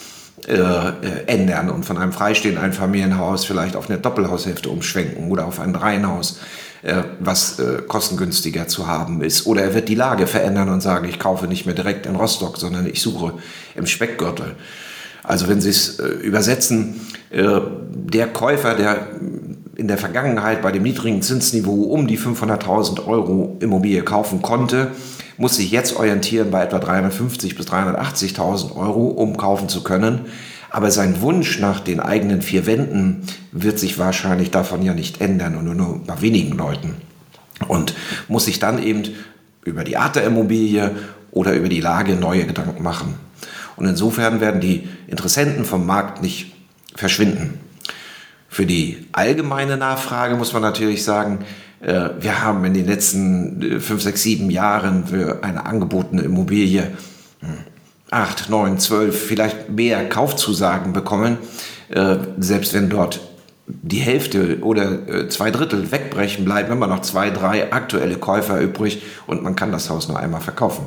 äh, 0.46 0.56
äh, 0.56 1.26
ändern 1.26 1.70
und 1.70 1.84
von 1.84 1.96
einem 1.96 2.12
freistehenden 2.12 2.62
Einfamilienhaus 2.62 3.44
vielleicht 3.44 3.76
auf 3.76 3.88
eine 3.88 3.98
Doppelhaushälfte 3.98 4.68
umschwenken 4.68 5.30
oder 5.30 5.46
auf 5.46 5.60
ein 5.60 5.74
Reihenhaus, 5.74 6.40
was 7.20 7.60
äh, 7.60 7.82
kostengünstiger 7.86 8.66
zu 8.66 8.88
haben 8.88 9.22
ist. 9.22 9.46
Oder 9.46 9.62
er 9.62 9.74
wird 9.74 9.88
die 9.88 9.94
Lage 9.94 10.26
verändern 10.26 10.68
und 10.68 10.80
sagen, 10.80 11.08
ich 11.08 11.18
kaufe 11.18 11.46
nicht 11.46 11.64
mehr 11.64 11.74
direkt 11.74 12.06
in 12.06 12.16
Rostock, 12.16 12.58
sondern 12.58 12.86
ich 12.86 13.00
suche 13.00 13.34
im 13.76 13.86
Speckgürtel. 13.86 14.56
Also 15.22 15.48
wenn 15.48 15.60
Sie 15.60 15.70
es 15.70 16.00
äh, 16.00 16.06
übersetzen, 16.06 17.00
äh, 17.30 17.60
der 17.90 18.26
Käufer, 18.28 18.74
der 18.74 19.06
in 19.76 19.88
der 19.88 19.98
Vergangenheit 19.98 20.62
bei 20.62 20.72
dem 20.72 20.82
niedrigen 20.82 21.22
Zinsniveau 21.22 21.84
um 21.84 22.06
die 22.06 22.18
500.000 22.18 23.06
Euro 23.06 23.56
Immobilie 23.60 24.02
kaufen 24.02 24.42
konnte, 24.42 24.90
muss 25.38 25.56
sich 25.56 25.70
jetzt 25.70 25.96
orientieren 25.96 26.50
bei 26.50 26.64
etwa 26.64 26.78
350.000 26.78 27.56
bis 27.56 27.66
380.000 27.66 28.76
Euro, 28.76 29.06
um 29.06 29.36
kaufen 29.36 29.68
zu 29.68 29.82
können. 29.82 30.26
Aber 30.72 30.90
sein 30.90 31.20
Wunsch 31.20 31.58
nach 31.58 31.80
den 31.80 32.00
eigenen 32.00 32.40
vier 32.40 32.64
Wänden 32.64 33.24
wird 33.52 33.78
sich 33.78 33.98
wahrscheinlich 33.98 34.50
davon 34.50 34.82
ja 34.82 34.94
nicht 34.94 35.20
ändern 35.20 35.56
und 35.56 35.76
nur 35.76 36.02
bei 36.04 36.22
wenigen 36.22 36.56
Leuten. 36.56 36.96
Und 37.68 37.94
muss 38.26 38.46
sich 38.46 38.58
dann 38.58 38.82
eben 38.82 39.02
über 39.64 39.84
die 39.84 39.98
Art 39.98 40.16
der 40.16 40.24
Immobilie 40.24 40.96
oder 41.30 41.52
über 41.52 41.68
die 41.68 41.80
Lage 41.80 42.16
neue 42.16 42.46
Gedanken 42.46 42.82
machen. 42.82 43.16
Und 43.76 43.86
insofern 43.86 44.40
werden 44.40 44.62
die 44.62 44.88
Interessenten 45.08 45.66
vom 45.66 45.84
Markt 45.84 46.22
nicht 46.22 46.54
verschwinden. 46.94 47.60
Für 48.48 48.64
die 48.64 49.06
allgemeine 49.12 49.76
Nachfrage 49.76 50.36
muss 50.36 50.54
man 50.54 50.62
natürlich 50.62 51.04
sagen, 51.04 51.44
äh, 51.80 52.10
wir 52.18 52.42
haben 52.42 52.64
in 52.64 52.72
den 52.72 52.86
letzten 52.86 53.80
5, 53.80 54.02
6, 54.02 54.22
7 54.22 54.50
Jahren 54.50 55.06
für 55.06 55.44
eine 55.44 55.66
angebotene 55.66 56.22
Immobilie 56.22 56.90
8, 58.12 58.50
9, 58.50 58.78
12, 58.78 59.26
vielleicht 59.26 59.70
mehr 59.70 60.08
Kaufzusagen 60.08 60.92
bekommen. 60.92 61.38
Äh, 61.88 62.16
selbst 62.38 62.74
wenn 62.74 62.88
dort 62.88 63.20
die 63.66 63.98
Hälfte 63.98 64.58
oder 64.62 65.08
äh, 65.08 65.28
zwei 65.28 65.50
Drittel 65.50 65.90
wegbrechen, 65.92 66.44
bleiben 66.44 66.72
immer 66.72 66.86
noch 66.86 67.02
zwei, 67.02 67.30
drei 67.30 67.72
aktuelle 67.72 68.16
Käufer 68.16 68.60
übrig 68.60 69.02
und 69.26 69.42
man 69.42 69.56
kann 69.56 69.72
das 69.72 69.88
Haus 69.88 70.08
nur 70.08 70.18
einmal 70.18 70.40
verkaufen. 70.40 70.86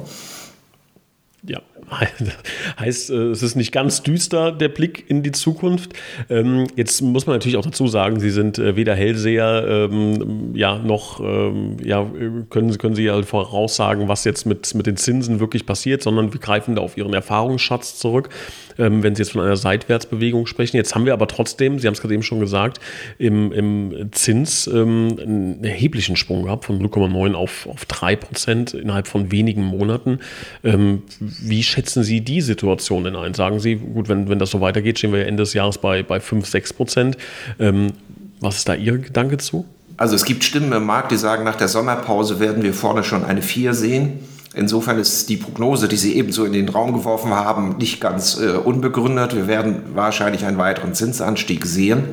Ja, 1.44 1.62
heißt, 2.80 3.10
äh, 3.12 3.30
es 3.30 3.44
ist 3.44 3.56
nicht 3.56 3.72
ganz 3.72 4.04
düster, 4.04 4.51
der 4.51 4.70
Blick 4.70 5.06
in 5.08 5.24
die 5.24 5.32
Zukunft. 5.32 5.94
Ähm, 6.30 6.68
jetzt 6.75 7.01
muss 7.01 7.27
man 7.27 7.36
natürlich 7.36 7.58
auch 7.58 7.65
dazu 7.65 7.88
sagen, 7.88 8.20
Sie 8.20 8.32
sind 8.32 8.58
äh, 8.58 8.75
weder 8.75 8.96
Hellseher, 8.96 9.89
ähm, 9.92 10.56
ja, 10.56 10.77
noch 10.77 11.20
ähm, 11.20 11.77
ja, 11.84 12.06
können, 12.50 12.77
können 12.77 12.96
Sie 12.96 13.04
ja 13.04 13.22
voraussagen, 13.22 14.08
was 14.08 14.24
jetzt 14.24 14.46
mit, 14.46 14.74
mit 14.74 14.88
den 14.88 14.98
Zinsen 14.98 15.39
wirklich 15.39 15.65
passiert, 15.65 16.01
sondern 16.01 16.34
wir 16.34 16.39
greifen 16.39 16.75
da 16.75 16.82
auf 16.82 16.98
Ihren 16.98 17.13
Erfahrungsschatz 17.13 17.98
zurück, 17.98 18.30
wenn 18.77 19.15
Sie 19.15 19.22
jetzt 19.22 19.32
von 19.32 19.41
einer 19.41 19.55
Seitwärtsbewegung 19.55 20.48
sprechen. 20.48 20.77
Jetzt 20.77 20.96
haben 20.96 21.05
wir 21.05 21.13
aber 21.13 21.27
trotzdem, 21.27 21.79
Sie 21.79 21.88
haben 21.88 21.94
es 21.94 22.01
gerade 22.01 22.13
eben 22.13 22.24
schon 22.24 22.39
gesagt, 22.39 22.79
im, 23.17 23.51
im 23.51 24.10
Zins 24.12 24.67
einen 24.67 25.63
erheblichen 25.63 26.15
Sprung 26.15 26.44
gehabt 26.44 26.65
von 26.65 26.82
0,9 26.82 27.34
auf, 27.34 27.67
auf 27.67 27.86
3 27.86 28.15
Prozent 28.15 28.74
innerhalb 28.74 29.08
von 29.08 29.32
wenigen 29.32 29.63
Monaten. 29.63 30.20
Wie 30.62 31.63
schätzen 31.63 32.03
Sie 32.03 32.22
die 32.22 32.41
Situation 32.41 33.03
denn 33.03 33.15
ein? 33.15 33.34
Sagen 33.34 33.60
Sie, 33.60 33.75
gut, 33.75 34.10
wenn, 34.10 34.29
wenn 34.29 34.39
das 34.39 34.51
so 34.51 34.62
weitergeht, 34.62 35.00
stehen 35.00 35.13
wir 35.13 35.25
Ende 35.25 35.44
des 35.44 35.53
Jahres 35.53 35.77
bei, 35.77 36.03
bei 36.03 36.20
5, 36.20 36.46
6 36.46 36.74
Prozent. 36.74 37.17
Ähm, 37.60 37.94
was 38.39 38.58
ist 38.58 38.70
da 38.70 38.75
Ihr 38.75 38.98
Gedanke 38.98 39.38
zu? 39.38 39.65
Also 39.98 40.15
es 40.15 40.25
gibt 40.25 40.44
Stimmen 40.44 40.72
im 40.74 40.86
Markt, 40.86 41.12
die 41.12 41.17
sagen, 41.17 41.44
nach 41.44 41.55
der 41.55 41.67
Sommerpause 41.67 42.39
werden 42.39 42.63
wir 42.63 42.74
vorne 42.74 43.03
schon 43.03 43.24
eine 43.24 43.41
4 43.41 43.74
sehen. 43.74 44.20
Insofern 44.55 44.97
ist 45.00 45.27
die 45.29 45.38
Prognose, 45.38 45.89
die 45.89 45.97
Sie 45.97 46.15
ebenso 46.15 46.45
in 46.45 46.53
den 46.53 46.69
Raum 46.69 46.93
geworfen 46.93 47.31
haben, 47.31 47.75
nicht 47.77 48.00
ganz 48.00 48.39
äh, 48.39 48.51
unbegründet. 48.51 49.35
Wir 49.35 49.47
werden 49.47 49.81
wahrscheinlich 49.93 50.45
einen 50.45 50.57
weiteren 50.57 50.93
Zinsanstieg 50.93 51.65
sehen. 51.65 52.05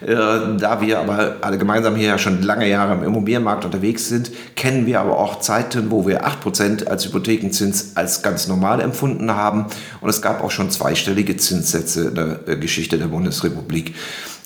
Äh, 0.00 0.14
da 0.58 0.80
wir 0.80 1.00
aber 1.00 1.36
alle 1.40 1.58
gemeinsam 1.58 1.96
hier 1.96 2.08
ja 2.08 2.18
schon 2.18 2.42
lange 2.42 2.68
Jahre 2.68 2.94
im 2.94 3.02
Immobilienmarkt 3.02 3.64
unterwegs 3.64 4.08
sind, 4.08 4.30
kennen 4.54 4.86
wir 4.86 5.00
aber 5.00 5.18
auch 5.18 5.40
Zeiten, 5.40 5.90
wo 5.90 6.06
wir 6.06 6.26
8% 6.26 6.86
als 6.86 7.06
Hypothekenzins 7.06 7.96
als 7.96 8.22
ganz 8.22 8.46
normal 8.46 8.80
empfunden 8.80 9.32
haben. 9.32 9.66
Und 10.00 10.10
es 10.10 10.22
gab 10.22 10.44
auch 10.44 10.50
schon 10.50 10.70
zweistellige 10.70 11.36
Zinssätze 11.36 12.08
in 12.08 12.14
der 12.14 12.40
äh, 12.46 12.56
Geschichte 12.56 12.98
der 12.98 13.06
Bundesrepublik 13.06 13.94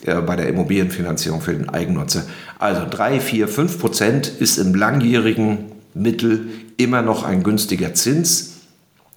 äh, 0.06 0.14
bei 0.23 0.37
der 0.37 0.49
Immobilienfinanzierung 0.49 1.40
für 1.40 1.52
den 1.52 1.68
Eigennutzer. 1.68 2.23
Also 2.58 2.82
3, 2.88 3.20
4, 3.20 3.49
5 3.49 3.78
Prozent 3.80 4.28
ist 4.28 4.58
im 4.58 4.75
langjährigen 4.75 5.73
Mittel 5.92 6.49
immer 6.78 7.02
noch 7.02 7.25
ein 7.25 7.42
günstiger 7.42 7.92
Zins, 7.92 8.61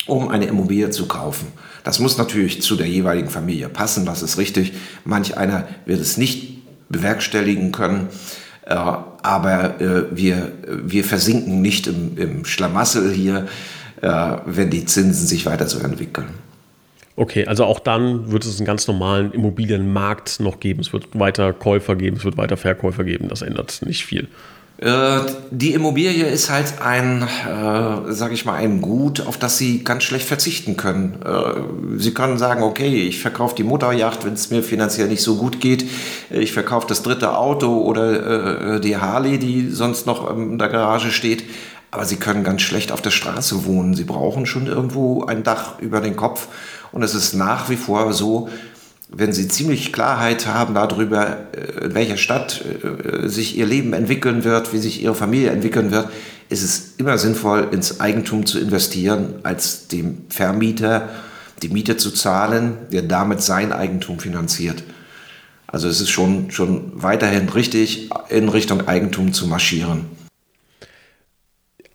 um 0.07 0.27
eine 0.27 0.45
Immobilie 0.45 0.89
zu 0.89 1.07
kaufen. 1.07 1.47
Das 1.83 1.99
muss 1.99 2.17
natürlich 2.17 2.61
zu 2.61 2.75
der 2.75 2.87
jeweiligen 2.87 3.29
Familie 3.29 3.69
passen, 3.69 4.05
das 4.05 4.21
ist 4.21 4.37
richtig. 4.37 4.73
Manch 5.05 5.37
einer 5.37 5.67
wird 5.85 6.01
es 6.01 6.17
nicht 6.17 6.89
bewerkstelligen 6.89 7.71
können, 7.71 8.09
äh, 8.65 8.73
aber 8.73 9.79
äh, 9.79 10.05
wir, 10.11 10.51
wir 10.67 11.05
versinken 11.05 11.61
nicht 11.61 11.87
im, 11.87 12.17
im 12.17 12.45
Schlamassel 12.45 13.13
hier, 13.13 13.47
äh, 14.01 14.37
wenn 14.45 14.69
die 14.69 14.85
Zinsen 14.85 15.25
sich 15.25 15.45
weiter 15.45 15.67
so 15.67 15.79
entwickeln. 15.79 16.29
Okay, 17.15 17.45
also 17.45 17.65
auch 17.65 17.79
dann 17.79 18.31
wird 18.31 18.45
es 18.45 18.57
einen 18.57 18.65
ganz 18.65 18.87
normalen 18.87 19.31
Immobilienmarkt 19.31 20.39
noch 20.39 20.59
geben. 20.59 20.79
Es 20.79 20.93
wird 20.93 21.07
weiter 21.13 21.53
Käufer 21.53 21.95
geben, 21.95 22.17
es 22.17 22.23
wird 22.23 22.37
weiter 22.37 22.57
Verkäufer 22.57 23.03
geben. 23.03 23.27
Das 23.27 23.41
ändert 23.41 23.81
nicht 23.85 24.05
viel. 24.05 24.27
Äh, 24.81 25.19
die 25.51 25.73
Immobilie 25.73 26.25
ist 26.25 26.49
halt 26.49 26.81
ein, 26.81 27.21
äh, 27.21 28.11
sage 28.11 28.33
ich 28.33 28.45
mal, 28.45 28.55
ein 28.55 28.81
Gut, 28.81 29.21
auf 29.21 29.37
das 29.37 29.59
Sie 29.59 29.83
ganz 29.83 30.03
schlecht 30.03 30.27
verzichten 30.27 30.75
können. 30.75 31.21
Äh, 31.23 31.99
Sie 31.99 32.15
können 32.15 32.39
sagen, 32.39 32.63
okay, 32.63 33.07
ich 33.07 33.21
verkaufe 33.21 33.53
die 33.55 33.63
Mutterjacht, 33.63 34.25
wenn 34.25 34.33
es 34.33 34.49
mir 34.49 34.63
finanziell 34.63 35.07
nicht 35.07 35.21
so 35.21 35.35
gut 35.35 35.59
geht. 35.59 35.87
Ich 36.31 36.51
verkaufe 36.51 36.87
das 36.87 37.03
dritte 37.03 37.37
Auto 37.37 37.81
oder 37.81 38.75
äh, 38.75 38.81
die 38.81 38.97
Harley, 38.97 39.37
die 39.37 39.69
sonst 39.69 40.07
noch 40.07 40.35
in 40.35 40.57
der 40.57 40.69
Garage 40.69 41.11
steht. 41.11 41.43
Aber 41.91 42.05
Sie 42.05 42.15
können 42.15 42.43
ganz 42.43 42.63
schlecht 42.63 42.91
auf 42.91 43.03
der 43.03 43.11
Straße 43.11 43.65
wohnen. 43.65 43.93
Sie 43.93 44.05
brauchen 44.05 44.47
schon 44.47 44.65
irgendwo 44.65 45.25
ein 45.25 45.43
Dach 45.43 45.77
über 45.79 46.01
den 46.01 46.15
Kopf. 46.15 46.47
Und 46.91 47.03
es 47.03 47.13
ist 47.13 47.33
nach 47.33 47.69
wie 47.69 47.75
vor 47.75 48.13
so, 48.13 48.49
wenn 49.13 49.33
Sie 49.33 49.47
ziemlich 49.47 49.91
Klarheit 49.91 50.47
haben 50.47 50.73
darüber, 50.73 51.37
äh, 51.53 51.85
in 51.85 51.93
welcher 51.93 52.17
Stadt 52.17 52.63
äh, 52.63 53.27
sich 53.27 53.57
Ihr 53.57 53.65
Leben 53.65 53.93
entwickeln 53.93 54.43
wird, 54.43 54.73
wie 54.73 54.77
sich 54.77 55.03
Ihre 55.03 55.15
Familie 55.15 55.51
entwickeln 55.51 55.91
wird, 55.91 56.09
ist 56.49 56.63
es 56.63 56.93
immer 56.97 57.17
sinnvoll, 57.17 57.67
ins 57.71 57.99
Eigentum 57.99 58.45
zu 58.45 58.59
investieren, 58.59 59.35
als 59.43 59.87
dem 59.87 60.19
Vermieter 60.29 61.09
die 61.61 61.69
Miete 61.69 61.97
zu 61.97 62.11
zahlen, 62.11 62.77
der 62.91 63.03
damit 63.03 63.41
sein 63.41 63.71
Eigentum 63.71 64.19
finanziert. 64.19 64.83
Also 65.67 65.87
es 65.87 66.01
ist 66.01 66.09
schon, 66.09 66.51
schon 66.51 66.91
weiterhin 66.95 67.47
richtig, 67.49 68.09
in 68.29 68.49
Richtung 68.49 68.87
Eigentum 68.87 69.31
zu 69.31 69.47
marschieren. 69.47 70.05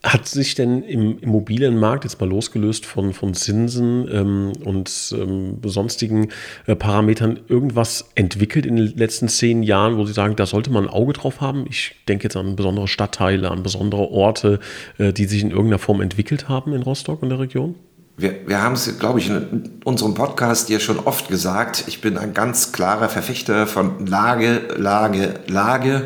Hat 0.06 0.28
sich 0.28 0.54
denn 0.54 0.84
im 0.84 1.18
Immobilienmarkt 1.18 2.04
jetzt 2.04 2.20
mal 2.20 2.28
losgelöst 2.28 2.86
von, 2.86 3.12
von 3.12 3.34
Zinsen 3.34 4.08
ähm, 4.08 4.52
und 4.64 5.12
ähm, 5.18 5.58
sonstigen 5.64 6.28
äh, 6.66 6.76
Parametern 6.76 7.40
irgendwas 7.48 8.10
entwickelt 8.14 8.66
in 8.66 8.76
den 8.76 8.96
letzten 8.96 9.26
zehn 9.26 9.64
Jahren, 9.64 9.96
wo 9.96 10.04
Sie 10.04 10.12
sagen, 10.12 10.36
da 10.36 10.46
sollte 10.46 10.70
man 10.70 10.84
ein 10.84 10.90
Auge 10.90 11.12
drauf 11.12 11.40
haben? 11.40 11.66
Ich 11.68 11.96
denke 12.06 12.22
jetzt 12.22 12.36
an 12.36 12.54
besondere 12.54 12.86
Stadtteile, 12.86 13.50
an 13.50 13.64
besondere 13.64 14.08
Orte, 14.12 14.60
äh, 14.98 15.12
die 15.12 15.24
sich 15.24 15.42
in 15.42 15.50
irgendeiner 15.50 15.80
Form 15.80 16.00
entwickelt 16.00 16.48
haben 16.48 16.72
in 16.72 16.82
Rostock 16.82 17.20
und 17.22 17.30
der 17.30 17.40
Region? 17.40 17.74
Wir, 18.16 18.46
wir 18.46 18.62
haben 18.62 18.74
es, 18.74 18.98
glaube 19.00 19.18
ich, 19.18 19.28
in 19.28 19.80
unserem 19.82 20.14
Podcast 20.14 20.68
ja 20.70 20.78
schon 20.78 21.00
oft 21.00 21.28
gesagt. 21.28 21.82
Ich 21.88 22.00
bin 22.00 22.16
ein 22.16 22.32
ganz 22.32 22.70
klarer 22.70 23.08
Verfechter 23.08 23.66
von 23.66 24.06
Lage, 24.06 24.62
Lage, 24.76 25.34
Lage. 25.48 26.04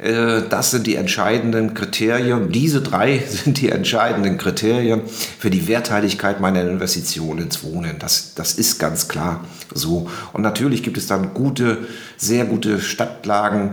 Äh, 0.00 0.42
das 0.48 0.70
sind 0.70 0.86
die 0.86 0.96
entscheidenden 0.96 1.74
Kriterien. 1.74 2.50
Diese 2.50 2.80
drei 2.80 3.18
sind 3.28 3.60
die 3.60 3.70
entscheidenden 3.70 4.38
Kriterien 4.38 5.02
für 5.38 5.50
die 5.50 5.68
Werthaltigkeit 5.68 6.40
meiner 6.40 6.62
Investition 6.62 7.38
ins 7.38 7.62
Wohnen. 7.62 7.96
Das, 7.98 8.34
das 8.34 8.54
ist 8.54 8.78
ganz 8.78 9.08
klar 9.08 9.44
so. 9.74 10.08
Und 10.32 10.42
natürlich 10.42 10.82
gibt 10.82 10.96
es 10.96 11.06
dann 11.06 11.34
gute, 11.34 11.78
sehr 12.16 12.44
gute 12.44 12.80
Stadtlagen. 12.80 13.72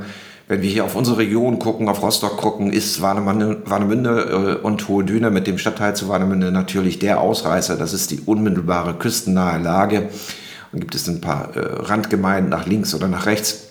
Wenn 0.49 0.61
wir 0.61 0.69
hier 0.69 0.85
auf 0.85 0.95
unsere 0.95 1.17
Region 1.17 1.59
gucken, 1.59 1.89
auf 1.89 2.01
Rostock 2.01 2.37
gucken, 2.37 2.71
ist 2.71 3.01
Warnemünde 3.01 4.59
äh, 4.61 4.65
und 4.65 4.87
Hohe 4.87 5.03
Düne 5.03 5.29
mit 5.29 5.45
dem 5.45 5.57
Stadtteil 5.57 5.95
zu 5.95 6.07
Warnemünde 6.07 6.51
natürlich 6.51 6.99
der 6.99 7.19
Ausreißer. 7.19 7.75
Das 7.75 7.93
ist 7.93 8.11
die 8.11 8.21
unmittelbare 8.25 8.93
küstennahe 8.93 9.61
Lage. 9.61 10.09
Dann 10.71 10.81
gibt 10.81 10.95
es 10.95 11.07
ein 11.07 11.19
paar 11.19 11.55
äh, 11.55 11.59
Randgemeinden 11.59 12.49
nach 12.49 12.65
links 12.65 12.95
oder 12.95 13.09
nach 13.09 13.25
rechts 13.25 13.66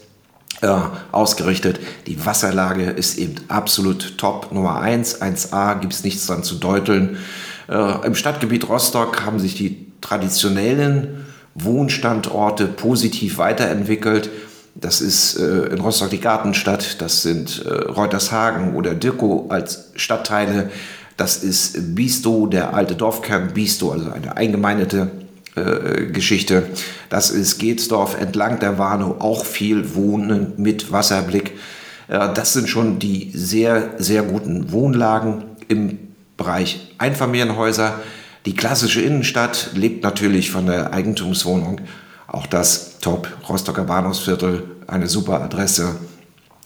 äh, 0.63 0.69
ausgerichtet. 1.13 1.81
Die 2.07 2.25
Wasserlage 2.25 2.85
ist 2.85 3.19
eben 3.19 3.37
absolut 3.49 4.19
top. 4.19 4.53
Nummer 4.53 4.81
1, 4.81 5.21
1a, 5.21 5.81
gibt 5.81 5.93
es 5.93 6.05
nichts 6.05 6.27
dran 6.27 6.43
zu 6.43 6.57
deuteln. 6.57 7.19
Äh, 7.69 8.07
Im 8.07 8.15
Stadtgebiet 8.15 8.69
Rostock 8.69 9.25
haben 9.25 9.39
sich 9.39 9.55
die 9.55 9.93
traditionellen 10.01 11.27
Wohnstandorte 11.55 12.67
positiv 12.67 13.39
weiterentwickelt. 13.39 14.31
Das 14.75 15.01
ist 15.01 15.39
äh, 15.39 15.67
in 15.67 15.81
Rostock 15.81 16.11
die 16.11 16.21
Gartenstadt, 16.21 17.01
das 17.01 17.23
sind 17.23 17.65
äh, 17.65 17.69
Reutershagen 17.69 18.75
oder 18.75 18.95
Dirko 18.95 19.47
als 19.49 19.91
Stadtteile. 19.97 20.71
Das 21.17 21.43
ist 21.43 21.95
Bisto, 21.95 22.47
der 22.47 22.75
alte 22.75 22.95
Dorfkern 22.95 23.55
Bisto, 23.55 23.91
also 23.91 24.11
eine 24.11 24.37
eingemeindete 24.37 25.11
Geschichte. 26.13 26.65
Das 27.09 27.31
ist 27.31 27.59
Gehtsdorf 27.59 28.21
entlang 28.21 28.61
der 28.61 28.79
Warnow, 28.79 29.21
auch 29.21 29.45
viel 29.47 29.95
Wohnen 29.95 30.53
mit 30.59 30.93
Wasserblick. 30.93 31.55
Das 32.09 32.53
sind 32.53 32.69
schon 32.69 32.99
die 32.99 33.31
sehr, 33.33 33.95
sehr 33.99 34.23
guten 34.23 34.71
Wohnlagen 34.71 35.45
im 35.69 35.99
Bereich 36.37 36.95
Einfamilienhäuser. 36.99 38.01
Die 38.45 38.55
klassische 38.55 39.01
Innenstadt 39.01 39.71
lebt 39.75 40.05
natürlich 40.05 40.51
von 40.51 40.67
der 40.67 40.93
Eigentumswohnung. 40.93 41.81
Auch 42.29 42.47
das 42.47 42.99
Top, 43.01 43.29
Rostocker 43.49 43.85
Bahnhofsviertel, 43.85 44.65
eine 44.87 45.09
super 45.09 45.41
Adresse. 45.41 45.97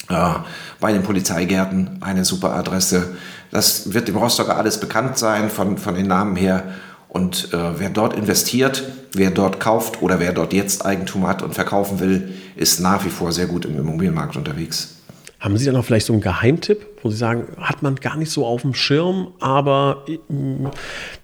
Bei 0.08 0.92
den 0.92 1.04
Polizeigärten 1.04 1.98
eine 2.00 2.24
super 2.24 2.54
Adresse. 2.54 3.14
Das 3.52 3.94
wird 3.94 4.08
dem 4.08 4.16
Rostocker 4.16 4.56
alles 4.56 4.80
bekannt 4.80 5.16
sein 5.16 5.48
von, 5.48 5.78
von 5.78 5.94
den 5.94 6.08
Namen 6.08 6.34
her. 6.34 6.64
Und 7.10 7.52
äh, 7.52 7.78
wer 7.78 7.90
dort 7.90 8.16
investiert, 8.16 8.84
wer 9.12 9.32
dort 9.32 9.58
kauft 9.58 10.00
oder 10.00 10.20
wer 10.20 10.32
dort 10.32 10.52
jetzt 10.52 10.86
Eigentum 10.86 11.26
hat 11.26 11.42
und 11.42 11.54
verkaufen 11.54 11.98
will, 11.98 12.32
ist 12.54 12.78
nach 12.78 13.04
wie 13.04 13.10
vor 13.10 13.32
sehr 13.32 13.46
gut 13.46 13.64
im 13.64 13.76
Immobilienmarkt 13.76 14.36
unterwegs. 14.36 14.94
Haben 15.40 15.56
Sie 15.56 15.64
da 15.64 15.72
noch 15.72 15.84
vielleicht 15.84 16.06
so 16.06 16.12
einen 16.12 16.22
Geheimtipp, 16.22 16.86
wo 17.02 17.10
Sie 17.10 17.16
sagen, 17.16 17.48
hat 17.60 17.82
man 17.82 17.96
gar 17.96 18.16
nicht 18.16 18.30
so 18.30 18.46
auf 18.46 18.62
dem 18.62 18.74
Schirm, 18.74 19.28
aber 19.40 20.04
äh, 20.06 20.18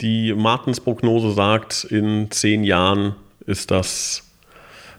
die 0.00 0.34
Martens-Prognose 0.34 1.34
sagt, 1.34 1.84
in 1.84 2.32
zehn 2.32 2.64
Jahren 2.64 3.14
ist 3.46 3.70
das, 3.70 4.24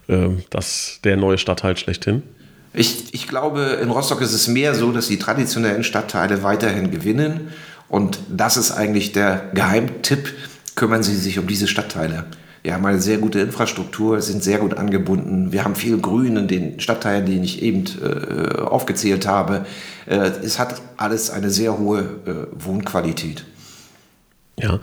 äh, 0.07 0.29
das 0.49 0.99
der 1.03 1.17
neue 1.17 1.37
Stadtteil 1.37 1.75
schlechthin? 1.75 2.23
Ich, 2.73 3.13
ich 3.13 3.27
glaube, 3.27 3.79
in 3.81 3.89
Rostock 3.89 4.21
ist 4.21 4.33
es 4.33 4.47
mehr 4.47 4.73
so, 4.73 4.93
dass 4.93 5.09
die 5.09 5.19
traditionellen 5.19 5.83
Stadtteile 5.83 6.43
weiterhin 6.43 6.91
gewinnen. 6.91 7.51
Und 7.89 8.19
das 8.29 8.55
ist 8.55 8.71
eigentlich 8.71 9.11
der 9.11 9.49
Geheimtipp 9.53 10.33
kümmern 10.77 11.03
Sie 11.03 11.15
sich 11.15 11.37
um 11.39 11.47
diese 11.47 11.67
Stadtteile. 11.67 12.23
Wir 12.63 12.73
haben 12.73 12.85
eine 12.85 13.01
sehr 13.01 13.17
gute 13.17 13.39
Infrastruktur, 13.39 14.21
sind 14.21 14.43
sehr 14.43 14.59
gut 14.59 14.75
angebunden. 14.75 15.51
Wir 15.51 15.63
haben 15.63 15.75
viel 15.75 15.97
Grün 15.99 16.37
in 16.37 16.47
den 16.47 16.79
Stadtteilen, 16.79 17.25
die 17.25 17.39
ich 17.39 17.61
eben 17.61 17.85
äh, 18.01 18.59
aufgezählt 18.61 19.27
habe. 19.27 19.65
Äh, 20.05 20.31
es 20.43 20.59
hat 20.59 20.81
alles 20.95 21.29
eine 21.29 21.49
sehr 21.49 21.77
hohe 21.77 21.99
äh, 21.99 22.63
Wohnqualität. 22.63 23.45
Ja, 24.59 24.79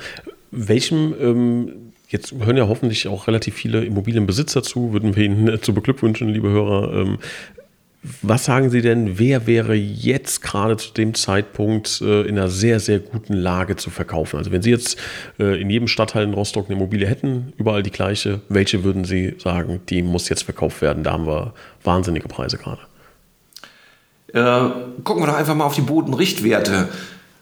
welchem, 0.50 1.14
ähm, 1.20 1.72
jetzt 2.08 2.32
hören 2.32 2.56
ja 2.56 2.68
hoffentlich 2.68 3.08
auch 3.08 3.26
relativ 3.26 3.54
viele 3.54 3.84
Immobilienbesitzer 3.84 4.62
zu, 4.62 4.92
würden 4.92 5.16
wir 5.16 5.24
Ihnen 5.24 5.62
zu 5.62 5.74
beglückwünschen, 5.74 6.28
liebe 6.28 6.48
Hörer. 6.48 7.18
Was 8.20 8.44
sagen 8.44 8.68
Sie 8.68 8.82
denn, 8.82 9.18
wer 9.18 9.46
wäre 9.46 9.75
jetzt 9.75 10.42
gerade 10.42 10.76
zu 10.76 10.92
dem 10.92 11.14
Zeitpunkt 11.14 12.02
äh, 12.02 12.23
in 12.23 12.37
einer 12.37 12.49
sehr, 12.49 12.78
sehr 12.78 12.99
guten 12.99 13.32
Lage 13.32 13.76
zu 13.76 13.88
verkaufen? 13.88 14.37
Also 14.37 14.52
wenn 14.52 14.61
Sie 14.61 14.70
jetzt 14.70 14.99
äh, 15.40 15.58
in 15.58 15.70
jedem 15.70 15.88
Stadtteil 15.88 16.25
in 16.25 16.34
Rostock 16.34 16.66
eine 16.66 16.76
Immobilie 16.76 17.06
hätten, 17.06 17.54
überall 17.56 17.82
die 17.82 17.90
gleiche, 17.90 18.42
welche 18.50 18.84
würden 18.84 19.04
Sie 19.04 19.37
sagen, 19.38 19.80
die 19.88 20.02
muss 20.02 20.28
jetzt 20.28 20.42
verkauft 20.42 20.82
werden? 20.82 21.02
Da 21.02 21.12
haben 21.12 21.26
wir 21.26 21.54
wahnsinnige 21.82 22.28
Preise 22.28 22.58
gerade. 22.58 22.82
Äh, 24.34 24.70
gucken 25.02 25.23
wir 25.23 25.28
doch 25.28 25.38
einfach 25.38 25.54
mal 25.54 25.64
auf 25.64 25.75
die 25.75 25.80
Bodenrichtwerte 25.80 26.88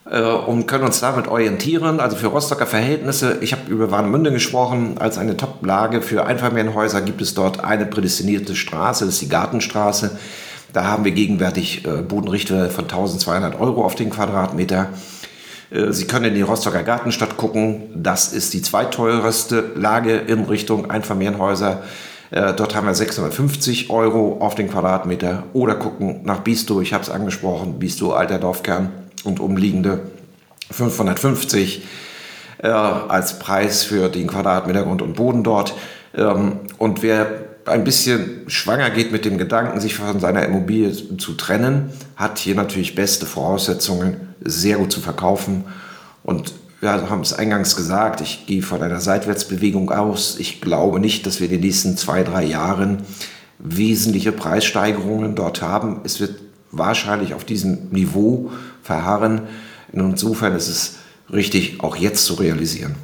äh, 0.08 0.22
und 0.22 0.68
können 0.68 0.84
uns 0.84 1.00
damit 1.00 1.26
orientieren. 1.26 1.98
Also 1.98 2.16
für 2.16 2.28
Rostocker 2.28 2.66
Verhältnisse, 2.66 3.38
ich 3.40 3.52
habe 3.52 3.68
über 3.68 3.90
Warnemünde 3.90 4.30
gesprochen, 4.30 4.98
als 4.98 5.18
eine 5.18 5.36
Top-Lage 5.36 6.02
für 6.02 6.24
Einfamilienhäuser 6.24 7.00
gibt 7.00 7.20
es 7.20 7.34
dort 7.34 7.64
eine 7.64 7.84
prädestinierte 7.84 8.54
Straße, 8.54 9.06
das 9.06 9.14
ist 9.14 9.22
die 9.22 9.28
Gartenstraße. 9.28 10.16
Da 10.72 10.84
haben 10.84 11.04
wir 11.04 11.12
gegenwärtig 11.12 11.84
äh, 11.86 12.02
Bodenrichter 12.02 12.70
von 12.70 12.84
1200 12.84 13.60
Euro 13.60 13.84
auf 13.84 13.94
den 13.94 14.10
Quadratmeter. 14.10 14.88
Äh, 15.70 15.92
Sie 15.92 16.06
können 16.06 16.26
in 16.26 16.34
die 16.34 16.42
Rostocker 16.42 16.82
Gartenstadt 16.82 17.36
gucken. 17.36 17.90
Das 17.94 18.32
ist 18.32 18.54
die 18.54 18.62
zweiteuerste 18.62 19.72
Lage 19.74 20.16
in 20.16 20.44
Richtung 20.44 20.90
Einfamilienhäuser. 20.90 21.82
Äh, 22.30 22.54
dort 22.54 22.74
haben 22.74 22.86
wir 22.86 22.94
650 22.94 23.90
Euro 23.90 24.38
auf 24.40 24.54
den 24.54 24.70
Quadratmeter. 24.70 25.44
Oder 25.52 25.74
gucken 25.74 26.20
nach 26.24 26.40
Bistow, 26.40 26.80
ich 26.80 26.94
habe 26.94 27.04
es 27.04 27.10
angesprochen, 27.10 27.78
Bistow, 27.78 28.12
alter 28.12 28.38
Dorfkern 28.38 28.90
und 29.24 29.40
umliegende 29.40 30.00
550 30.70 31.82
äh, 32.62 32.68
als 32.68 33.38
Preis 33.38 33.84
für 33.84 34.08
den 34.08 34.28
Quadratmeter 34.28 34.84
Grund 34.84 35.02
und 35.02 35.16
Boden 35.16 35.44
dort. 35.44 35.74
Ähm, 36.14 36.60
und 36.78 37.02
wer 37.02 37.41
ein 37.66 37.84
bisschen 37.84 38.42
schwanger 38.48 38.90
geht 38.90 39.12
mit 39.12 39.24
dem 39.24 39.38
Gedanken, 39.38 39.80
sich 39.80 39.94
von 39.94 40.20
seiner 40.20 40.44
Immobilie 40.44 40.92
zu 41.16 41.34
trennen, 41.34 41.90
hat 42.16 42.38
hier 42.38 42.54
natürlich 42.54 42.94
beste 42.94 43.26
Voraussetzungen, 43.26 44.34
sehr 44.40 44.78
gut 44.78 44.92
zu 44.92 45.00
verkaufen. 45.00 45.64
Und 46.24 46.52
wir 46.80 46.90
haben 46.90 47.20
es 47.20 47.32
eingangs 47.32 47.76
gesagt, 47.76 48.20
ich 48.20 48.46
gehe 48.46 48.62
von 48.62 48.82
einer 48.82 49.00
Seitwärtsbewegung 49.00 49.90
aus. 49.90 50.36
Ich 50.38 50.60
glaube 50.60 50.98
nicht, 50.98 51.26
dass 51.26 51.38
wir 51.38 51.46
in 51.46 51.52
den 51.52 51.60
nächsten 51.60 51.96
zwei, 51.96 52.24
drei 52.24 52.44
Jahren 52.44 53.04
wesentliche 53.58 54.32
Preissteigerungen 54.32 55.36
dort 55.36 55.62
haben. 55.62 56.00
Es 56.04 56.18
wird 56.18 56.40
wahrscheinlich 56.72 57.34
auf 57.34 57.44
diesem 57.44 57.90
Niveau 57.90 58.50
verharren. 58.82 59.42
Insofern 59.92 60.56
ist 60.56 60.68
es 60.68 60.96
richtig, 61.32 61.80
auch 61.80 61.94
jetzt 61.94 62.24
zu 62.24 62.34
realisieren. 62.34 62.96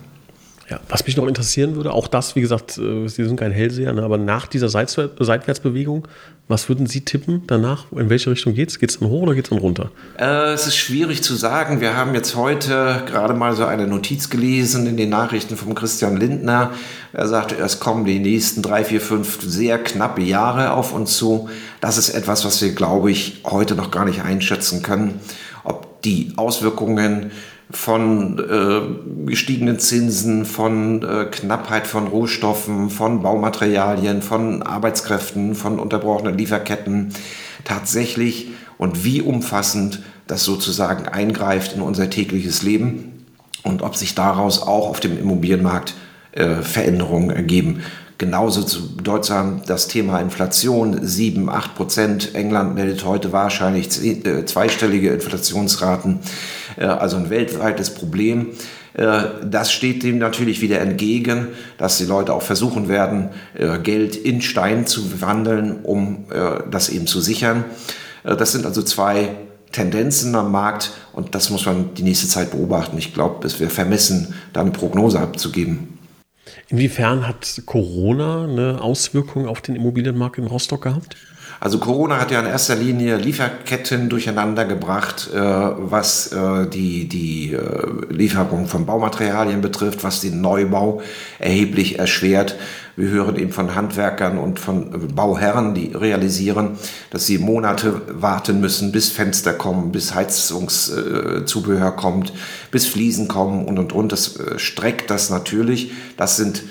Ja, 0.71 0.81
was 0.91 1.07
mich 1.07 1.17
noch 1.17 1.27
interessieren 1.27 1.77
würde, 1.77 1.93
auch 1.93 2.09
das, 2.09 2.37
wie 2.37 2.43
gesagt, 2.43 2.77
äh, 2.77 3.09
Sie 3.09 3.25
sind 3.25 3.37
kein 3.37 3.53
Hellseher, 3.53 3.95
ne, 3.95 4.03
aber 4.03 4.19
nach 4.19 4.47
dieser 4.47 4.69
Seitwärtsbewegung, 4.69 6.07
was 6.47 6.69
würden 6.69 6.87
Sie 6.87 7.03
tippen 7.03 7.43
danach? 7.47 7.91
In 7.93 8.11
welche 8.11 8.31
Richtung 8.31 8.55
geht 8.55 8.69
es? 8.71 8.79
Geht 8.79 8.91
es 8.91 8.99
dann 8.99 9.09
hoch 9.09 9.23
oder 9.23 9.35
geht 9.35 9.45
es 9.45 9.51
dann 9.51 9.59
runter? 9.59 9.91
Äh, 10.19 10.53
es 10.53 10.67
ist 10.67 10.77
schwierig 10.77 11.23
zu 11.23 11.35
sagen. 11.35 11.81
Wir 11.81 11.97
haben 11.97 12.15
jetzt 12.15 12.37
heute 12.37 13.03
gerade 13.07 13.33
mal 13.33 13.55
so 13.55 13.65
eine 13.65 13.87
Notiz 13.87 14.29
gelesen 14.29 14.87
in 14.87 14.99
den 14.99 15.09
Nachrichten 15.09 15.57
von 15.57 15.75
Christian 15.75 16.19
Lindner. 16.19 16.73
Er 17.15 17.29
sagte, 17.29 17.57
es 17.57 17.81
kommen 17.81 18.05
die 18.05 18.19
nächsten 18.19 18.61
drei, 18.61 18.85
vier, 18.85 19.01
fünf 19.01 19.41
sehr 19.43 19.79
knappe 19.79 20.23
Jahre 20.23 20.73
auf 20.73 20.93
uns 20.93 21.17
zu. 21.17 21.49
Das 21.81 21.97
ist 21.97 22.11
etwas, 22.11 22.45
was 22.45 22.61
wir, 22.61 22.73
glaube 22.73 23.11
ich, 23.11 23.43
heute 23.45 23.75
noch 23.75 23.91
gar 23.91 24.05
nicht 24.05 24.23
einschätzen 24.23 24.83
können. 24.83 25.21
Ob 25.65 26.03
die 26.03 26.33
Auswirkungen 26.37 27.31
von 27.71 28.39
äh, 28.39 29.27
gestiegenen 29.27 29.79
Zinsen, 29.79 30.47
von 30.47 31.03
äh, 31.03 31.27
Knappheit 31.27 31.87
von 31.87 32.07
Rohstoffen, 32.07 32.89
von 32.89 33.23
Baumaterialien, 33.23 34.23
von 34.23 34.63
Arbeitskräften, 34.63 35.55
von 35.55 35.79
unterbrochenen 35.79 36.39
Lieferketten 36.39 37.13
tatsächlich 37.65 38.49
und 38.79 39.05
wie 39.05 39.21
umfassend 39.21 40.03
das 40.27 40.45
sozusagen 40.45 41.07
eingreift 41.07 41.75
in 41.75 41.83
unser 41.83 42.09
tägliches 42.09 42.63
Leben 42.63 43.27
und 43.65 43.83
ob 43.83 43.97
sich 43.97 44.15
daraus 44.15 44.63
auch 44.63 44.89
auf 44.89 45.01
dem 45.01 45.19
Immobilienmarkt 45.19 45.95
äh, 46.33 46.57
Veränderungen 46.57 47.31
ergeben. 47.31 47.83
Genauso 48.19 48.63
zu 48.63 48.81
Deutschland 49.01 49.71
das 49.71 49.87
Thema 49.87 50.21
Inflation, 50.21 51.07
7, 51.07 51.49
8 51.49 51.75
Prozent. 51.77 52.35
England 52.35 52.75
meldet 52.75 53.05
heute 53.05 53.33
wahrscheinlich 53.33 54.05
äh, 54.05 54.45
zweistellige 54.45 55.11
Inflationsraten, 55.11 56.19
also 56.85 57.17
ein 57.17 57.31
weltweites 57.31 57.91
Problem. 57.91 58.49
Äh, 58.95 59.23
das 59.45 59.73
steht 59.73 60.03
dem 60.03 60.19
natürlich 60.19 60.61
wieder 60.61 60.81
entgegen, 60.81 61.49
dass 61.77 61.99
die 61.99 62.05
Leute 62.05 62.33
auch 62.33 62.43
versuchen 62.43 62.89
werden, 62.89 63.31
Geld 63.83 64.17
in 64.17 64.43
Stein 64.43 64.87
zu 64.87 65.21
wandeln, 65.21 65.81
um 65.83 66.27
das 66.71 66.89
eben 66.89 67.07
zu 67.07 67.21
sichern. 67.21 67.65
Das 68.23 68.53
sind 68.53 68.67
also 68.67 68.83
zwei 68.83 69.31
Tendenzen 69.73 70.35
am 70.35 70.51
Markt 70.51 70.93
und 71.13 71.35
das 71.35 71.51
muss 71.51 71.67
man 71.67 71.95
die 71.95 72.03
nächste 72.03 72.29
Zeit 72.29 72.51
beobachten. 72.51 72.97
Ich 72.99 73.15
glaube, 73.15 73.47
es 73.47 73.61
wäre 73.61 73.71
vermessen, 73.71 74.35
da 74.53 74.63
eine 74.63 74.71
Prognose 74.71 75.21
abzugeben. 75.21 75.99
Inwiefern 76.69 77.27
hat 77.27 77.63
Corona 77.67 78.45
eine 78.45 78.81
Auswirkung 78.83 79.47
auf 79.47 79.61
den 79.61 79.77
Immobilienmarkt 79.77 80.39
in 80.39 80.47
Rostock 80.47 80.83
gehabt? 80.83 81.17
Also 81.61 81.79
Corona 81.79 82.21
hat 82.21 82.31
ja 82.31 82.39
in 82.39 82.47
erster 82.47 82.77
Linie 82.77 83.17
Lieferketten 83.17 84.09
durcheinander 84.09 84.65
gebracht, 84.65 85.29
äh, 85.35 85.39
was 85.41 86.33
äh, 86.33 86.69
die, 86.69 87.09
die 87.09 87.53
äh, 87.53 88.13
Lieferung 88.13 88.69
von 88.69 88.87
Baumaterialien 88.87 89.61
betrifft, 89.61 90.05
was 90.05 90.21
den 90.21 90.41
Neubau 90.41 91.03
erheblich 91.41 91.99
erschwert. 91.99 92.57
Wir 92.95 93.11
hören 93.11 93.37
eben 93.37 93.53
von 93.53 93.75
Handwerkern 93.75 94.39
und 94.39 94.61
von 94.61 95.15
Bauherren, 95.15 95.75
die 95.75 95.93
realisieren, 95.95 96.79
dass 97.11 97.27
sie 97.27 97.39
Monate 97.39 98.03
warten 98.09 98.61
müssen, 98.61 98.93
bis 98.93 99.09
Fenster 99.11 99.53
kommen, 99.53 99.91
bis 99.91 100.15
Heizungszubehör 100.15 101.93
kommt, 101.93 102.33
bis 102.71 102.87
Fliesen 102.87 103.27
kommen 103.27 103.67
und 103.67 103.79
und 103.79 103.93
und. 103.93 104.13
Das 104.13 104.37
äh, 104.37 104.59
streckt 104.61 105.11
das 105.11 105.31
natürlich. 105.31 105.91
Das 106.17 106.37
sind 106.37 106.63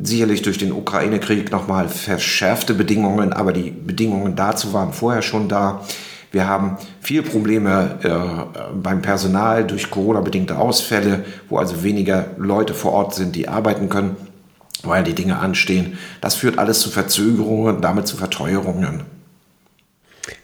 sicherlich 0.00 0.42
durch 0.42 0.58
den 0.58 0.72
Ukraine-Krieg 0.72 1.50
nochmal 1.50 1.88
verschärfte 1.88 2.74
Bedingungen, 2.74 3.32
aber 3.32 3.52
die 3.52 3.70
Bedingungen 3.70 4.34
dazu 4.36 4.72
waren 4.72 4.92
vorher 4.92 5.22
schon 5.22 5.48
da. 5.48 5.82
Wir 6.32 6.48
haben 6.48 6.78
viele 7.00 7.22
Probleme 7.22 7.98
äh, 8.02 8.74
beim 8.74 9.02
Personal 9.02 9.64
durch 9.64 9.90
Corona-bedingte 9.90 10.58
Ausfälle, 10.58 11.24
wo 11.48 11.58
also 11.58 11.84
weniger 11.84 12.26
Leute 12.38 12.74
vor 12.74 12.92
Ort 12.92 13.14
sind, 13.14 13.36
die 13.36 13.46
arbeiten 13.46 13.88
können, 13.88 14.16
weil 14.82 15.04
die 15.04 15.14
Dinge 15.14 15.38
anstehen. 15.38 15.96
Das 16.20 16.34
führt 16.34 16.58
alles 16.58 16.80
zu 16.80 16.90
Verzögerungen, 16.90 17.80
damit 17.80 18.08
zu 18.08 18.16
Verteuerungen. 18.16 19.13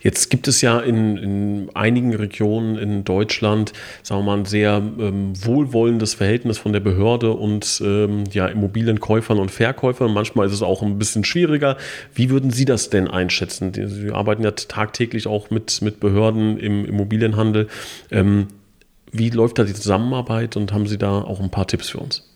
Jetzt 0.01 0.31
gibt 0.31 0.49
es 0.49 0.63
ja 0.63 0.81
in, 0.81 1.17
in 1.17 1.71
einigen 1.75 2.15
Regionen 2.15 2.77
in 2.77 3.05
Deutschland, 3.05 3.73
sagen 4.03 4.23
wir 4.23 4.25
mal, 4.25 4.39
ein 4.39 4.45
sehr 4.47 4.77
ähm, 4.77 5.33
wohlwollendes 5.45 6.15
Verhältnis 6.15 6.59
von 6.59 6.73
der 6.73 6.81
Behörde 6.81 7.33
und 7.33 7.83
ähm, 7.85 8.25
ja, 8.33 8.47
Immobilienkäufern 8.47 9.39
und 9.39 9.51
Verkäufern. 9.51 10.13
Manchmal 10.13 10.47
ist 10.47 10.53
es 10.53 10.63
auch 10.63 10.83
ein 10.83 10.99
bisschen 10.99 11.25
schwieriger. 11.25 11.77
Wie 12.15 12.31
würden 12.31 12.51
Sie 12.51 12.65
das 12.65 12.89
denn 12.89 13.09
einschätzen? 13.09 13.73
Sie 13.75 14.11
arbeiten 14.11 14.43
ja 14.43 14.53
tagtäglich 14.53 15.27
auch 15.27 15.51
mit, 15.51 15.83
mit 15.83 16.01
Behörden 16.01 16.59
im 16.59 16.85
Immobilienhandel. 16.87 17.69
Ähm, 18.11 18.49
wie 19.13 19.31
läuft 19.31 19.59
da 19.59 19.65
die 19.65 19.75
Zusammenarbeit 19.75 20.57
und 20.57 20.73
haben 20.73 20.87
Sie 20.87 20.99
da 20.99 21.21
auch 21.21 21.41
ein 21.41 21.51
paar 21.51 21.67
Tipps 21.67 21.91
für 21.91 21.99
uns? 21.99 22.27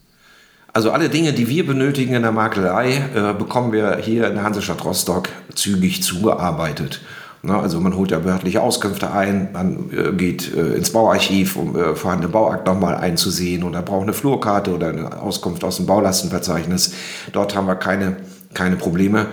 Also 0.74 0.90
alle 0.90 1.08
Dinge, 1.08 1.32
die 1.32 1.48
wir 1.48 1.64
benötigen 1.64 2.14
in 2.14 2.22
der 2.22 2.32
Maklerei, 2.32 3.00
äh, 3.14 3.32
bekommen 3.32 3.72
wir 3.72 3.98
hier 3.98 4.26
in 4.26 4.34
der 4.34 4.42
Hansestadt 4.42 4.84
Rostock 4.84 5.28
zügig 5.54 6.02
zugearbeitet. 6.02 7.00
Ne? 7.44 7.58
Also 7.58 7.80
man 7.80 7.94
holt 7.94 8.10
ja 8.10 8.18
behördliche 8.18 8.62
Auskünfte 8.62 9.12
ein, 9.12 9.50
man 9.52 9.90
äh, 9.90 10.12
geht 10.12 10.54
äh, 10.54 10.74
ins 10.74 10.90
Bauarchiv, 10.90 11.56
um 11.56 11.76
äh, 11.76 11.94
vorhandene 11.94 12.32
Bauakt 12.32 12.66
nochmal 12.66 12.96
einzusehen 12.96 13.62
oder 13.64 13.82
braucht 13.82 14.04
eine 14.04 14.14
Flurkarte 14.14 14.74
oder 14.74 14.88
eine 14.88 15.20
Auskunft 15.20 15.62
aus 15.62 15.76
dem 15.76 15.86
Baulastenverzeichnis. 15.86 16.94
Dort 17.32 17.54
haben 17.54 17.66
wir 17.66 17.76
keine, 17.76 18.16
keine 18.54 18.76
Probleme. 18.76 19.26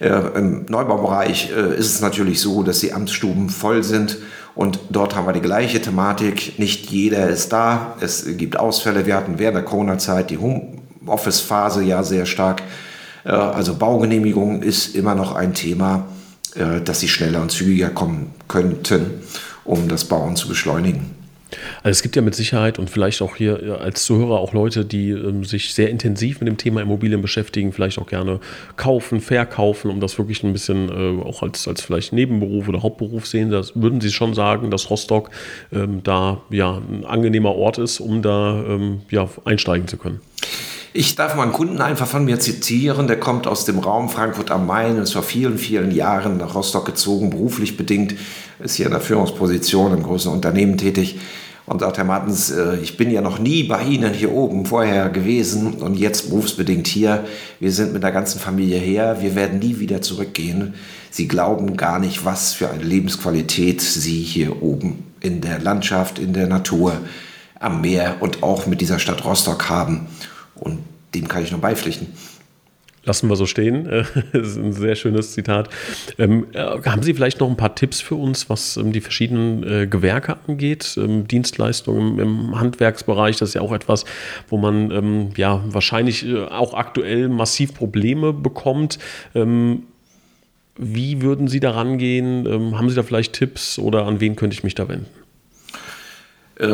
Im 0.00 0.64
Neubaubereich 0.68 1.50
ist 1.50 1.92
es 1.92 2.00
natürlich 2.00 2.40
so, 2.40 2.62
dass 2.62 2.78
die 2.78 2.92
Amtsstuben 2.92 3.48
voll 3.48 3.82
sind 3.82 4.18
und 4.54 4.78
dort 4.90 5.16
haben 5.16 5.26
wir 5.26 5.32
die 5.32 5.40
gleiche 5.40 5.82
Thematik. 5.82 6.56
Nicht 6.60 6.88
jeder 6.90 7.28
ist 7.28 7.52
da. 7.52 7.96
Es 8.00 8.24
gibt 8.36 8.60
Ausfälle. 8.60 9.06
Wir 9.06 9.16
hatten 9.16 9.40
während 9.40 9.56
der 9.56 9.64
Corona-Zeit 9.64 10.30
die 10.30 10.38
Homeoffice-Phase 10.38 11.82
ja 11.82 12.04
sehr 12.04 12.26
stark. 12.26 12.62
Also 13.24 13.74
Baugenehmigung 13.74 14.62
ist 14.62 14.94
immer 14.94 15.16
noch 15.16 15.34
ein 15.34 15.52
Thema. 15.52 16.06
Äh, 16.54 16.80
dass 16.80 17.00
sie 17.00 17.08
schneller 17.08 17.42
und 17.42 17.50
zügiger 17.50 17.90
kommen 17.90 18.32
könnten, 18.48 19.22
um 19.64 19.88
das 19.88 20.04
Bauen 20.04 20.34
zu 20.34 20.48
beschleunigen. 20.48 21.10
Also 21.82 21.90
es 21.90 22.02
gibt 22.02 22.16
ja 22.16 22.22
mit 22.22 22.34
Sicherheit 22.34 22.78
und 22.78 22.90
vielleicht 22.90 23.22
auch 23.22 23.36
hier 23.36 23.80
als 23.80 24.04
Zuhörer 24.04 24.38
auch 24.38 24.52
Leute, 24.52 24.84
die 24.84 25.10
ähm, 25.10 25.44
sich 25.44 25.74
sehr 25.74 25.88
intensiv 25.88 26.40
mit 26.40 26.48
dem 26.48 26.56
Thema 26.56 26.82
Immobilien 26.82 27.22
beschäftigen, 27.22 27.72
vielleicht 27.72 27.98
auch 27.98 28.06
gerne 28.06 28.40
kaufen, 28.76 29.20
verkaufen, 29.20 29.90
um 29.90 30.00
das 30.00 30.18
wirklich 30.18 30.42
ein 30.42 30.52
bisschen 30.52 30.88
äh, 30.88 31.22
auch 31.22 31.42
als, 31.42 31.66
als 31.68 31.80
vielleicht 31.80 32.12
Nebenberuf 32.12 32.68
oder 32.68 32.82
Hauptberuf 32.82 33.26
sehen. 33.26 33.50
Das 33.50 33.72
würden 33.74 34.00
Sie 34.00 34.10
schon 34.10 34.34
sagen, 34.34 34.70
dass 34.70 34.90
Rostock 34.90 35.30
ähm, 35.72 36.02
da 36.02 36.42
ja 36.50 36.78
ein 36.78 37.04
angenehmer 37.04 37.54
Ort 37.54 37.78
ist, 37.78 38.00
um 38.00 38.22
da 38.22 38.64
ähm, 38.68 39.02
ja 39.10 39.28
einsteigen 39.44 39.88
zu 39.88 39.96
können. 39.96 40.20
Ich 40.98 41.14
darf 41.14 41.36
mal 41.36 41.44
einen 41.44 41.52
Kunden 41.52 41.80
einfach 41.80 42.08
von 42.08 42.24
mir 42.24 42.40
zitieren, 42.40 43.06
der 43.06 43.20
kommt 43.20 43.46
aus 43.46 43.64
dem 43.64 43.78
Raum 43.78 44.08
Frankfurt 44.08 44.50
am 44.50 44.66
Main, 44.66 44.98
ist 44.98 45.12
vor 45.12 45.22
vielen, 45.22 45.56
vielen 45.56 45.92
Jahren 45.92 46.38
nach 46.38 46.56
Rostock 46.56 46.86
gezogen, 46.86 47.30
beruflich 47.30 47.76
bedingt, 47.76 48.16
ist 48.58 48.74
hier 48.74 48.86
in 48.86 48.90
der 48.90 49.00
Führungsposition 49.00 49.94
im 49.94 50.02
großen 50.02 50.32
Unternehmen 50.32 50.76
tätig 50.76 51.20
und 51.66 51.82
sagt, 51.82 51.98
Herr 51.98 52.04
Martens, 52.04 52.50
äh, 52.50 52.78
ich 52.82 52.96
bin 52.96 53.12
ja 53.12 53.20
noch 53.20 53.38
nie 53.38 53.62
bei 53.62 53.84
Ihnen 53.84 54.12
hier 54.12 54.32
oben 54.32 54.66
vorher 54.66 55.08
gewesen 55.08 55.74
und 55.74 55.94
jetzt 55.94 56.30
berufsbedingt 56.30 56.88
hier. 56.88 57.24
Wir 57.60 57.70
sind 57.70 57.92
mit 57.92 58.02
der 58.02 58.10
ganzen 58.10 58.40
Familie 58.40 58.78
her, 58.78 59.18
wir 59.20 59.36
werden 59.36 59.60
nie 59.60 59.78
wieder 59.78 60.02
zurückgehen. 60.02 60.74
Sie 61.12 61.28
glauben 61.28 61.76
gar 61.76 62.00
nicht, 62.00 62.24
was 62.24 62.54
für 62.54 62.70
eine 62.70 62.82
Lebensqualität 62.82 63.80
Sie 63.80 64.20
hier 64.20 64.64
oben 64.64 65.04
in 65.20 65.42
der 65.42 65.60
Landschaft, 65.60 66.18
in 66.18 66.32
der 66.32 66.48
Natur, 66.48 66.94
am 67.60 67.82
Meer 67.82 68.16
und 68.18 68.42
auch 68.42 68.66
mit 68.66 68.80
dieser 68.80 68.98
Stadt 68.98 69.24
Rostock 69.24 69.68
haben. 69.68 70.08
Und 70.60 70.78
dem 71.14 71.28
kann 71.28 71.42
ich 71.42 71.50
nur 71.50 71.60
beipflichten. 71.60 72.08
Lassen 73.04 73.28
wir 73.30 73.36
so 73.36 73.46
stehen. 73.46 73.88
Das 74.32 74.48
ist 74.48 74.56
ein 74.58 74.72
sehr 74.72 74.94
schönes 74.94 75.32
Zitat. 75.32 75.70
Ähm, 76.18 76.46
äh, 76.52 76.58
haben 76.58 77.02
Sie 77.02 77.14
vielleicht 77.14 77.40
noch 77.40 77.48
ein 77.48 77.56
paar 77.56 77.74
Tipps 77.74 78.02
für 78.02 78.16
uns, 78.16 78.50
was 78.50 78.76
ähm, 78.76 78.92
die 78.92 79.00
verschiedenen 79.00 79.62
äh, 79.62 79.86
Gewerke 79.86 80.36
angeht? 80.46 80.98
Ähm, 80.98 81.26
Dienstleistungen 81.26 82.18
im, 82.18 82.40
im, 82.40 82.60
Handwerksbereich, 82.60 83.38
das 83.38 83.50
ist 83.50 83.54
ja 83.54 83.62
auch 83.62 83.72
etwas, 83.72 84.04
wo 84.48 84.58
man 84.58 84.90
ähm, 84.90 85.30
ja 85.36 85.64
wahrscheinlich 85.66 86.26
äh, 86.26 86.44
auch 86.44 86.74
aktuell 86.74 87.28
massiv 87.28 87.74
Probleme 87.74 88.34
bekommt. 88.34 88.98
Ähm, 89.34 89.84
wie 90.76 91.22
würden 91.22 91.48
Sie 91.48 91.60
da 91.60 91.70
rangehen? 91.70 92.46
Ähm, 92.46 92.78
haben 92.78 92.90
Sie 92.90 92.94
da 92.94 93.02
vielleicht 93.02 93.32
Tipps 93.32 93.78
oder 93.78 94.06
an 94.06 94.20
wen 94.20 94.36
könnte 94.36 94.54
ich 94.54 94.64
mich 94.64 94.74
da 94.74 94.88
wenden? 94.88 95.06
Äh, 96.58 96.66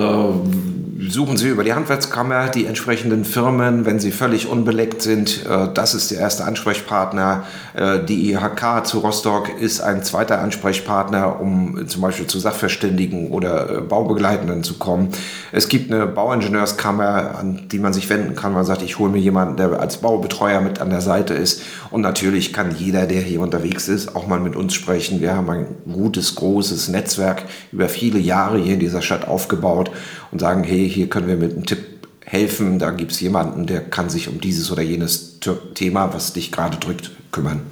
suchen 1.11 1.37
Sie 1.37 1.49
über 1.49 1.65
die 1.65 1.75
Handwerkskammer 1.75 2.49
die 2.49 2.65
entsprechenden 2.65 3.27
Firmen, 3.27 3.85
wenn 3.85 4.01
sie 4.01 4.13
völlig 4.13 4.49
unbeleckt 4.49 5.03
sind. 5.03 5.45
Äh, 5.45 5.69
das 5.75 5.95
ist 5.95 6.11
der 6.11 6.21
erste 6.21 6.45
Ansprechpartner. 6.45 7.45
Äh, 7.75 8.03
die 8.05 8.33
IHK 8.33 8.87
zu 8.87 9.01
Rostock 9.01 9.51
ist 9.61 9.83
ein 9.83 10.03
zweiter 10.03 10.41
Ansprechpartner, 10.41 11.39
um 11.39 11.87
zum 11.87 12.01
Beispiel 12.01 12.27
zu 12.27 12.39
Sachverständigen 12.39 13.29
oder 13.29 13.83
Baubegleitenden 13.83 14.65
zu 14.65 14.79
kommen. 14.79 15.09
Es 15.53 15.69
gibt 15.69 15.93
eine 15.93 16.07
Bauingenieurskammer, 16.07 17.39
an 17.39 17.69
die 17.71 17.79
man 17.79 17.93
sich 17.93 18.09
wenden 18.09 18.35
kann. 18.35 18.55
Man 18.55 18.65
sagt, 18.65 18.81
ich 18.81 18.99
hole 18.99 19.11
mir 19.11 19.21
jemanden, 19.21 19.57
der 19.57 19.79
als 19.79 19.99
Baubetreuer 19.99 20.63
mit 20.63 20.81
an 20.81 20.89
der 20.89 21.03
Seite 21.03 21.35
ist. 21.35 21.63
Und 21.91 22.01
natürlich 22.01 22.53
kann 22.53 22.75
jeder, 22.77 23.07
der 23.07 23.21
hier 23.21 23.41
unterwegs 23.41 23.89
ist, 23.89 24.17
auch 24.17 24.27
mal 24.27 24.41
mit 24.41 24.57
uns 24.57 24.73
sprechen. 24.73 25.21
Wir 25.21 25.37
haben 25.37 25.51
ein 25.51 25.67
gutes, 25.93 26.35
großes 26.37 26.89
Netzwerk 26.89 27.43
über 27.71 27.89
viele 27.89 28.19
Jahre 28.19 28.59
hier 28.59 28.75
in 28.75 28.81
dieser 28.81 29.03
Stadt 29.03 29.29
aufgebaut 29.29 29.74
aufgebaut 29.75 29.91
und 30.31 30.41
sagen, 30.41 30.65
hey, 30.65 30.89
hier 30.89 31.09
können 31.09 31.29
wir 31.29 31.37
mit 31.37 31.53
einem 31.53 31.67
Tipp 31.67 31.79
helfen, 32.25 32.79
da 32.79 32.91
gibt 32.91 33.13
es 33.13 33.21
jemanden, 33.21 33.67
der 33.67 33.81
kann 33.81 34.09
sich 34.09 34.29
um 34.29 34.41
dieses 34.41 34.73
oder 34.73 34.83
jenes 34.83 35.41
Thema, 35.75 36.15
was 36.15 36.33
dich 36.33 36.51
gerade 36.51 36.79
drückt, 36.79 37.11
kümmern. 37.33 37.63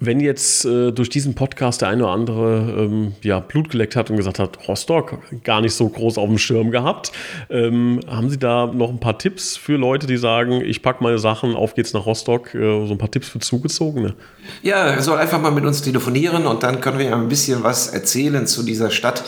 Wenn 0.00 0.20
jetzt 0.20 0.64
äh, 0.64 0.90
durch 0.90 1.08
diesen 1.08 1.34
Podcast 1.34 1.80
der 1.80 1.88
eine 1.88 2.02
oder 2.02 2.12
andere 2.12 2.76
ähm, 2.78 3.14
ja, 3.22 3.38
Blut 3.38 3.70
geleckt 3.70 3.96
hat 3.96 4.10
und 4.10 4.16
gesagt 4.16 4.38
hat, 4.38 4.68
Rostock 4.68 5.18
gar 5.44 5.60
nicht 5.60 5.72
so 5.72 5.88
groß 5.88 6.18
auf 6.18 6.28
dem 6.28 6.36
Schirm 6.36 6.70
gehabt, 6.72 7.12
ähm, 7.48 8.00
haben 8.06 8.28
Sie 8.28 8.38
da 8.38 8.66
noch 8.66 8.90
ein 8.90 8.98
paar 8.98 9.18
Tipps 9.18 9.56
für 9.56 9.76
Leute, 9.76 10.06
die 10.06 10.16
sagen, 10.16 10.60
ich 10.62 10.82
packe 10.82 11.02
meine 11.02 11.18
Sachen, 11.18 11.54
auf 11.54 11.74
geht's 11.74 11.92
nach 11.92 12.06
Rostock, 12.06 12.54
äh, 12.54 12.86
so 12.86 12.92
ein 12.92 12.98
paar 12.98 13.10
Tipps 13.10 13.28
für 13.28 13.38
Zugezogene? 13.38 14.14
Ja, 14.62 14.88
er 14.88 15.00
soll 15.00 15.16
einfach 15.16 15.40
mal 15.40 15.52
mit 15.52 15.64
uns 15.64 15.80
telefonieren 15.80 16.46
und 16.46 16.62
dann 16.64 16.80
können 16.80 16.98
wir 16.98 17.14
ein 17.14 17.28
bisschen 17.28 17.62
was 17.62 17.86
erzählen 17.86 18.46
zu 18.46 18.62
dieser 18.62 18.90
Stadt. 18.90 19.24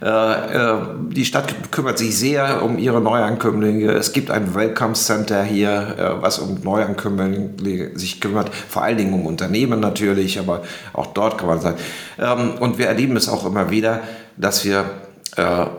Äh, 0.00 0.06
äh, 0.06 0.76
die 1.10 1.24
Stadt 1.24 1.72
kümmert 1.72 1.98
sich 1.98 2.16
sehr 2.16 2.62
um 2.62 2.78
ihre 2.78 3.00
Neuankömmlinge. 3.00 3.90
Es 3.92 4.12
gibt 4.12 4.30
ein 4.30 4.54
Welcome 4.54 4.94
Center 4.94 5.42
hier, 5.42 5.96
äh, 5.98 6.22
was 6.22 6.38
um 6.38 6.60
Neuankömmlinge 6.62 7.98
sich 7.98 8.20
kümmert, 8.20 8.54
vor 8.54 8.82
allen 8.82 8.98
Dingen 8.98 9.12
um 9.12 9.26
Unternehmen 9.26 9.80
natürlich, 9.80 10.38
aber 10.38 10.62
auch 10.92 11.06
dort 11.06 11.38
kann 11.38 11.48
man 11.48 11.60
sein. 11.60 11.74
Ähm, 12.18 12.52
und 12.60 12.78
wir 12.78 12.86
erleben 12.86 13.16
es 13.16 13.28
auch 13.28 13.44
immer 13.44 13.70
wieder, 13.70 14.00
dass 14.36 14.64
wir 14.64 14.84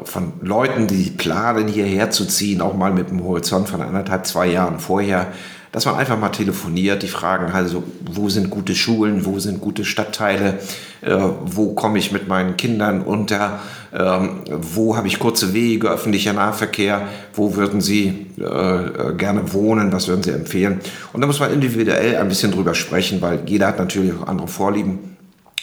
von 0.04 0.34
Leuten, 0.42 0.88
die 0.88 1.10
planen, 1.10 1.68
hierher 1.68 2.12
zu 2.12 2.26
ziehen, 2.26 2.62
auch 2.62 2.76
mal 2.76 2.94
mit 2.94 3.10
einem 3.10 3.26
Horizont 3.26 3.68
von 3.68 3.82
anderthalb, 3.82 4.26
zwei 4.26 4.48
Jahren 4.48 4.80
vorher, 4.80 5.34
dass 5.72 5.86
man 5.86 5.96
einfach 5.96 6.18
mal 6.18 6.30
telefoniert, 6.30 7.04
die 7.04 7.08
fragen 7.08 7.52
also, 7.52 7.84
wo 8.12 8.30
sind 8.30 8.50
gute 8.50 8.76
Schulen, 8.76 9.26
wo 9.26 9.38
sind 9.40 9.62
gute 9.62 9.86
Stadtteile, 9.86 10.60
äh, 11.02 11.16
wo 11.46 11.74
komme 11.74 12.00
ich 12.00 12.12
mit 12.12 12.28
meinen 12.28 12.58
Kindern 12.58 13.02
unter, 13.02 13.60
ähm, 13.94 14.42
wo 14.48 14.98
habe 14.98 15.08
ich 15.08 15.20
kurze 15.20 15.54
Wege, 15.54 15.90
öffentlicher 15.90 16.34
Nahverkehr, 16.34 17.08
wo 17.34 17.56
würden 17.56 17.82
sie 17.82 18.28
äh, 18.40 18.44
äh, 18.44 19.14
gerne 19.16 19.54
wohnen, 19.54 19.92
was 19.92 20.08
würden 20.08 20.24
sie 20.24 20.32
empfehlen. 20.32 20.80
Und 21.14 21.22
da 21.22 21.28
muss 21.28 21.40
man 21.40 21.54
individuell 21.54 22.18
ein 22.18 22.28
bisschen 22.28 22.52
drüber 22.52 22.74
sprechen, 22.74 23.22
weil 23.22 23.42
jeder 23.46 23.68
hat 23.68 23.80
natürlich 23.80 24.14
auch 24.14 24.28
andere 24.28 24.48
Vorlieben. 24.48 25.18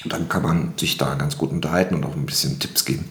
Und 0.05 0.13
dann 0.13 0.29
kann 0.29 0.43
man 0.43 0.73
sich 0.77 0.99
da 0.99 1.15
ganz 1.15 1.37
gut 1.37 1.51
unterhalten 1.51 1.97
und 1.97 2.05
auch 2.05 2.15
ein 2.15 2.27
bisschen 2.27 2.61
Tipps 2.61 2.85
geben. 2.85 3.05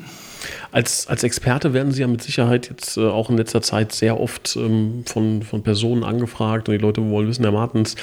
Als, 0.76 1.08
als 1.08 1.24
Experte 1.24 1.72
werden 1.72 1.94
Sie 1.94 2.02
ja 2.02 2.08
mit 2.08 2.22
Sicherheit 2.22 2.70
jetzt 2.70 2.98
äh, 2.98 3.08
auch 3.08 3.30
in 3.30 3.38
letzter 3.38 3.62
Zeit 3.62 3.94
sehr 3.94 4.20
oft 4.20 4.58
ähm, 4.58 5.06
von, 5.06 5.42
von 5.42 5.64
Personen 5.64 6.04
angefragt 6.04 6.68
und 6.68 6.74
die 6.74 6.82
Leute 6.82 7.02
wollen 7.10 7.30
wissen, 7.30 7.44
Herr 7.44 7.54
Martens, 7.54 7.96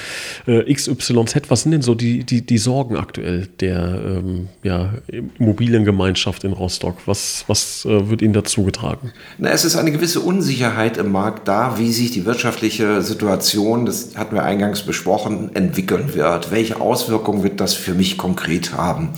äh, 0.47 0.73
XYZ, 0.73 1.51
was 1.51 1.61
sind 1.61 1.73
denn 1.73 1.83
so 1.83 1.93
die, 1.93 2.23
die, 2.23 2.43
die 2.43 2.57
Sorgen 2.57 2.97
aktuell 2.97 3.47
der 3.59 4.01
ähm, 4.03 4.49
ja, 4.63 4.91
Immobiliengemeinschaft 5.37 6.43
in 6.45 6.53
Rostock? 6.53 6.97
Was, 7.05 7.43
was 7.45 7.85
äh, 7.85 8.09
wird 8.09 8.23
Ihnen 8.23 8.33
dazu 8.33 8.63
getragen? 8.63 9.11
Na, 9.37 9.51
es 9.51 9.65
ist 9.65 9.75
eine 9.75 9.91
gewisse 9.91 10.21
Unsicherheit 10.21 10.97
im 10.97 11.11
Markt 11.11 11.47
da, 11.47 11.77
wie 11.77 11.93
sich 11.93 12.09
die 12.09 12.25
wirtschaftliche 12.25 13.03
Situation, 13.03 13.85
das 13.85 14.15
hatten 14.15 14.33
wir 14.33 14.45
eingangs 14.45 14.81
besprochen, 14.81 15.51
entwickeln 15.53 16.15
wird. 16.15 16.49
Welche 16.49 16.81
Auswirkungen 16.81 17.43
wird 17.43 17.59
das 17.59 17.75
für 17.75 17.93
mich 17.93 18.17
konkret 18.17 18.73
haben? 18.73 19.09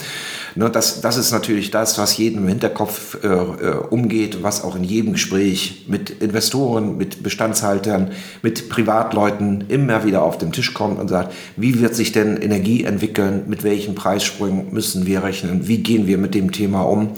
Ne, 0.58 0.70
das, 0.70 1.02
das 1.02 1.18
ist 1.18 1.34
natürlich 1.34 1.70
das, 1.70 1.98
was 1.98 2.16
jedem 2.16 2.44
im 2.44 2.48
Hinterkopf 2.48 3.18
äh, 3.22 3.28
äh, 3.28 3.76
umgeht, 3.90 4.42
was 4.42 4.64
auch 4.64 4.78
in 4.78 4.86
jedem 4.86 5.12
Gespräch 5.12 5.84
mit 5.90 6.10
Investoren, 6.10 6.96
mit 6.96 7.22
Bestandshaltern, 7.24 8.12
mit 8.42 8.70
Privatleuten 8.70 9.66
immer 9.68 10.06
wieder 10.06 10.22
auf 10.22 10.38
den 10.38 10.54
Tisch 10.54 10.74
kommt 10.74 10.98
und 10.98 11.10
sagt, 11.10 11.34
wie 11.58 11.82
wird 11.82 11.94
sich 11.94 12.14
denn 12.14 12.38
Energie 12.38 12.86
entwickeln, 12.86 13.44
mit 13.48 13.64
welchen 13.66 13.96
Preissprüngen 13.96 14.72
müssen 14.72 15.06
wir 15.06 15.24
rechnen, 15.24 15.68
wie 15.68 15.80
gehen 15.80 16.08
wir 16.08 16.18
mit 16.18 16.34
dem 16.34 16.54
Thema 16.54 16.84
um, 16.84 17.10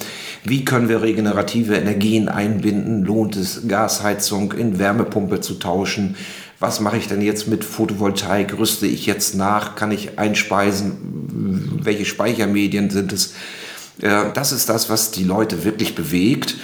wie 0.43 0.65
können 0.65 0.89
wir 0.89 1.04
regenerative 1.04 1.76
Energien 1.76 2.30
einbinden, 2.30 3.04
lohnt 3.04 3.36
es 3.36 3.67
Gasheizung 3.67 4.54
in 4.54 4.80
Wärmepumpe 4.80 5.41
zu 5.41 5.56
tauschen, 5.56 6.15
was 6.60 6.80
mache 6.80 6.97
ich 6.97 7.08
denn 7.08 7.21
jetzt 7.21 7.47
mit 7.47 7.63
Photovoltaik? 7.63 8.58
Rüste 8.58 8.88
ich 8.88 9.06
jetzt 9.06 9.36
nach? 9.36 9.76
Kann 9.76 9.91
ich 9.91 10.17
einspeisen? 10.17 11.46
Welche 11.88 12.06
Speichermedien 12.06 12.89
sind 12.89 13.13
es? 13.13 13.34
Das 14.00 14.52
ist 14.52 14.69
das, 14.69 14.91
was 14.91 15.10
die 15.10 15.23
Leute 15.23 15.63
wirklich 15.63 15.95
bewegt. 15.95 16.56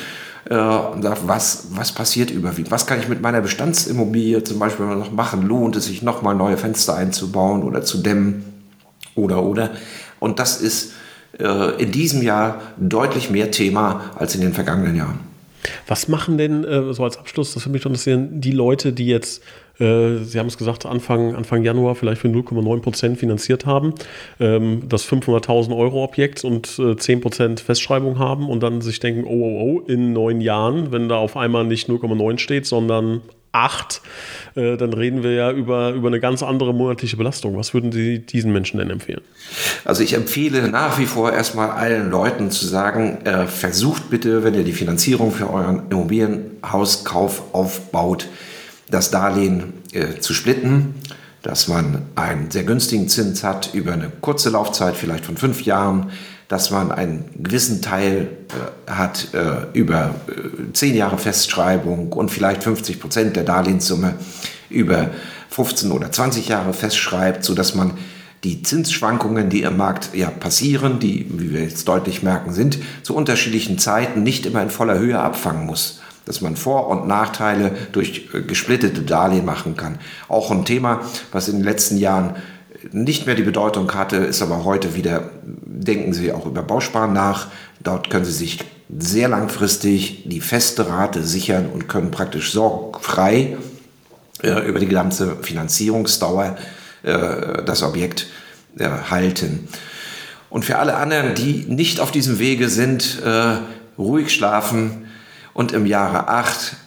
Äh, 0.49 0.55
und 0.55 1.03
sagt, 1.03 1.25
was, 1.25 1.67
was 1.71 1.93
passiert 1.93 2.29
überwiegend? 2.29 2.69
Was 2.69 2.85
kann 2.85 2.99
ich 2.99 3.07
mit 3.07 3.21
meiner 3.21 3.39
Bestandsimmobilie 3.39 4.43
zum 4.43 4.59
Beispiel 4.59 4.85
noch 4.85 5.11
machen? 5.11 5.43
Lohnt 5.43 5.75
es 5.77 5.85
sich 5.85 6.01
nochmal 6.01 6.35
neue 6.35 6.57
Fenster 6.57 6.95
einzubauen 6.95 7.63
oder 7.63 7.83
zu 7.83 7.99
dämmen? 7.99 8.43
Oder, 9.15 9.43
oder. 9.43 9.71
Und 10.19 10.39
das 10.39 10.59
ist 10.59 10.91
äh, 11.39 11.81
in 11.81 11.91
diesem 11.91 12.21
Jahr 12.21 12.61
deutlich 12.77 13.29
mehr 13.29 13.51
Thema 13.51 14.11
als 14.15 14.35
in 14.35 14.41
den 14.41 14.53
vergangenen 14.53 14.95
Jahren. 14.95 15.19
Was 15.87 16.09
machen 16.09 16.37
denn, 16.37 16.65
äh, 16.65 16.93
so 16.93 17.05
als 17.05 17.17
Abschluss, 17.17 17.53
das 17.53 17.63
würde 17.63 17.73
mich 17.73 17.85
interessieren, 17.85 18.41
die 18.41 18.51
Leute, 18.51 18.91
die 18.91 19.07
jetzt 19.07 19.41
äh, 19.41 19.43
Sie 19.79 20.39
haben 20.39 20.47
es 20.47 20.57
gesagt, 20.57 20.85
Anfang, 20.85 21.35
Anfang 21.35 21.63
Januar 21.63 21.95
vielleicht 21.95 22.21
für 22.21 22.27
0,9 22.27 22.81
Prozent 22.81 23.17
finanziert 23.17 23.65
haben, 23.65 23.95
ähm, 24.39 24.83
das 24.87 25.03
500.000 25.07 25.75
Euro 25.75 26.03
Objekt 26.03 26.43
und 26.43 26.77
äh, 26.77 26.95
10 26.95 27.21
Prozent 27.21 27.59
Festschreibung 27.59 28.19
haben 28.19 28.49
und 28.49 28.61
dann 28.61 28.81
sich 28.81 28.99
denken, 28.99 29.23
oh, 29.25 29.29
oh, 29.29 29.61
oh, 29.61 29.79
in 29.87 30.13
neun 30.13 30.41
Jahren, 30.41 30.91
wenn 30.91 31.09
da 31.09 31.15
auf 31.15 31.35
einmal 31.35 31.65
nicht 31.65 31.89
0,9 31.89 32.37
steht, 32.37 32.67
sondern 32.67 33.21
8, 33.53 34.01
äh, 34.55 34.77
dann 34.77 34.93
reden 34.93 35.23
wir 35.23 35.33
ja 35.33 35.51
über, 35.51 35.91
über 35.91 36.07
eine 36.07 36.19
ganz 36.19 36.43
andere 36.43 36.73
monatliche 36.73 37.17
Belastung. 37.17 37.55
Was 37.55 37.73
würden 37.73 37.91
Sie 37.91 38.19
diesen 38.19 38.51
Menschen 38.51 38.79
denn 38.79 38.89
empfehlen? 38.89 39.21
Also 39.85 40.03
ich 40.03 40.13
empfehle 40.13 40.67
nach 40.69 40.97
wie 40.99 41.05
vor 41.05 41.31
erstmal 41.31 41.69
allen 41.69 42.09
Leuten 42.09 42.49
zu 42.51 42.65
sagen, 42.65 43.19
äh, 43.25 43.45
versucht 43.45 44.09
bitte, 44.09 44.43
wenn 44.43 44.55
ihr 44.55 44.63
die 44.63 44.73
Finanzierung 44.73 45.31
für 45.31 45.51
euren 45.51 45.83
Immobilienhauskauf 45.89 47.53
aufbaut, 47.53 48.27
das 48.93 49.11
Darlehen 49.11 49.73
äh, 49.91 50.19
zu 50.19 50.33
splitten, 50.33 50.95
dass 51.41 51.67
man 51.67 52.03
einen 52.15 52.51
sehr 52.51 52.63
günstigen 52.63 53.09
Zins 53.09 53.43
hat 53.43 53.73
über 53.73 53.93
eine 53.93 54.11
kurze 54.21 54.49
Laufzeit, 54.49 54.95
vielleicht 54.95 55.25
von 55.25 55.35
fünf 55.35 55.63
Jahren, 55.63 56.11
dass 56.47 56.69
man 56.69 56.91
einen 56.91 57.25
gewissen 57.37 57.81
Teil 57.81 58.29
äh, 58.87 58.91
hat 58.91 59.29
äh, 59.33 59.77
über 59.77 60.15
äh, 60.27 60.71
zehn 60.73 60.95
Jahre 60.95 61.17
Festschreibung 61.17 62.13
und 62.13 62.29
vielleicht 62.29 62.63
50 62.63 62.99
Prozent 62.99 63.35
der 63.35 63.43
Darlehenssumme 63.43 64.13
über 64.69 65.09
15 65.49 65.91
oder 65.91 66.11
20 66.11 66.47
Jahre 66.49 66.73
festschreibt, 66.73 67.43
sodass 67.43 67.73
man 67.75 67.93
die 68.43 68.61
Zinsschwankungen, 68.61 69.49
die 69.49 69.63
im 69.63 69.77
Markt 69.77 70.13
ja 70.13 70.29
passieren, 70.29 70.99
die, 70.99 71.25
wie 71.31 71.51
wir 71.51 71.61
jetzt 71.61 71.87
deutlich 71.87 72.23
merken, 72.23 72.53
sind, 72.53 72.77
zu 73.01 73.15
unterschiedlichen 73.15 73.79
Zeiten 73.79 74.21
nicht 74.21 74.45
immer 74.45 74.61
in 74.61 74.69
voller 74.69 74.99
Höhe 74.99 75.19
abfangen 75.19 75.65
muss. 75.65 76.01
Dass 76.25 76.41
man 76.41 76.55
Vor- 76.55 76.87
und 76.87 77.07
Nachteile 77.07 77.71
durch 77.91 78.29
äh, 78.33 78.41
gesplittete 78.41 79.01
Darlehen 79.01 79.45
machen 79.45 79.75
kann. 79.75 79.99
Auch 80.27 80.51
ein 80.51 80.65
Thema, 80.65 81.01
was 81.31 81.47
in 81.47 81.57
den 81.57 81.63
letzten 81.63 81.97
Jahren 81.97 82.35
nicht 82.91 83.25
mehr 83.25 83.35
die 83.35 83.43
Bedeutung 83.43 83.93
hatte, 83.93 84.17
ist 84.17 84.41
aber 84.41 84.63
heute 84.65 84.95
wieder, 84.95 85.29
denken 85.43 86.13
Sie 86.13 86.31
auch 86.31 86.45
über 86.45 86.63
Bausparen 86.63 87.13
nach. 87.13 87.47
Dort 87.81 88.09
können 88.09 88.25
Sie 88.25 88.31
sich 88.31 88.59
sehr 88.97 89.29
langfristig 89.29 90.23
die 90.25 90.41
feste 90.41 90.87
Rate 90.87 91.23
sichern 91.23 91.69
und 91.73 91.87
können 91.87 92.11
praktisch 92.11 92.51
sorgfrei 92.51 93.57
äh, 94.41 94.67
über 94.67 94.79
die 94.79 94.87
ganze 94.87 95.37
Finanzierungsdauer 95.37 96.57
äh, 97.03 97.63
das 97.65 97.83
Objekt 97.83 98.27
äh, 98.77 98.89
halten. 99.09 99.67
Und 100.49 100.65
für 100.65 100.77
alle 100.77 100.95
anderen, 100.95 101.33
die 101.35 101.65
nicht 101.67 101.99
auf 101.99 102.11
diesem 102.11 102.37
Wege 102.37 102.69
sind, 102.69 103.21
äh, 103.25 103.57
ruhig 103.97 104.31
schlafen 104.33 105.02
und 105.53 105.71
im 105.71 105.85
Jahre 105.85 106.27
8 106.27 106.77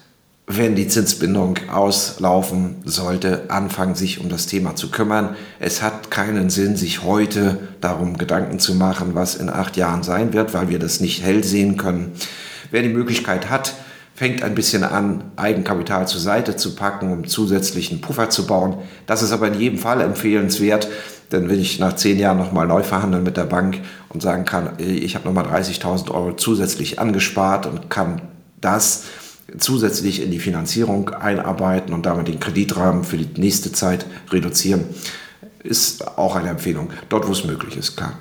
wenn 0.46 0.76
die 0.76 0.87
Zinsbindung 0.87 1.59
auslaufen 1.72 2.76
sollte, 2.85 3.46
anfangen, 3.48 3.96
sich 3.96 4.20
um 4.20 4.29
das 4.29 4.46
Thema 4.46 4.76
zu 4.76 4.92
kümmern. 4.92 5.35
Es 5.59 5.83
hat 5.83 6.12
keinen 6.12 6.50
Sinn, 6.50 6.76
sich 6.76 7.02
heute 7.02 7.59
darum 7.81 8.16
Gedanken 8.16 8.61
zu 8.61 8.74
machen, 8.74 9.14
was 9.14 9.35
in 9.35 9.50
acht 9.50 9.76
Jahren 9.76 10.05
sein 10.05 10.33
wird, 10.33 10.55
weil 10.55 10.68
wir 10.68 10.79
das 10.79 11.00
nicht 11.00 11.24
hell 11.24 11.42
sehen 11.42 11.76
können. 11.76 12.12
Wer 12.70 12.83
die 12.83 12.90
Möglichkeit 12.90 13.50
hat, 13.50 13.74
fängt 14.14 14.44
ein 14.44 14.55
bisschen 14.55 14.85
an, 14.85 15.24
Eigenkapital 15.35 16.07
zur 16.07 16.20
Seite 16.20 16.57
zu 16.57 16.76
packen, 16.76 17.12
um 17.12 17.26
zusätzlichen 17.26 18.00
Puffer 18.00 18.31
zu 18.31 18.46
bauen. 18.46 18.79
Das 19.07 19.22
ist 19.22 19.33
aber 19.33 19.48
in 19.48 19.59
jedem 19.59 19.79
Fall 19.79 20.00
empfehlenswert, 20.00 20.88
denn 21.33 21.48
wenn 21.48 21.59
ich 21.59 21.81
nach 21.81 21.96
zehn 21.96 22.20
Jahren 22.20 22.38
nochmal 22.38 22.68
neu 22.68 22.85
verhandeln 22.85 23.24
mit 23.24 23.37
der 23.37 23.44
Bank 23.44 23.81
und 24.11 24.22
sagen 24.22 24.44
kann, 24.44 24.74
ich 24.79 25.16
habe 25.16 25.26
nochmal 25.26 25.44
30.000 25.44 26.12
Euro 26.12 26.37
zusätzlich 26.37 27.00
angespart 27.00 27.66
und 27.66 27.90
kann 27.90 28.22
das 28.61 29.05
zusätzlich 29.59 30.23
in 30.23 30.31
die 30.31 30.38
Finanzierung 30.38 31.11
einarbeiten 31.11 31.95
und 31.95 32.07
damit 32.07 32.29
den 32.29 32.40
Kreditrahmen 32.40 33.05
für 33.05 33.16
die 33.16 33.40
nächste 33.40 33.73
Zeit 33.73 34.07
reduzieren, 34.31 34.85
ist 35.62 36.19
auch 36.19 36.37
eine 36.37 36.49
Empfehlung. 36.49 36.90
Dort, 37.09 37.27
wo 37.27 37.33
es 37.33 37.45
möglich 37.45 37.77
ist, 37.77 37.97
klar. 37.97 38.19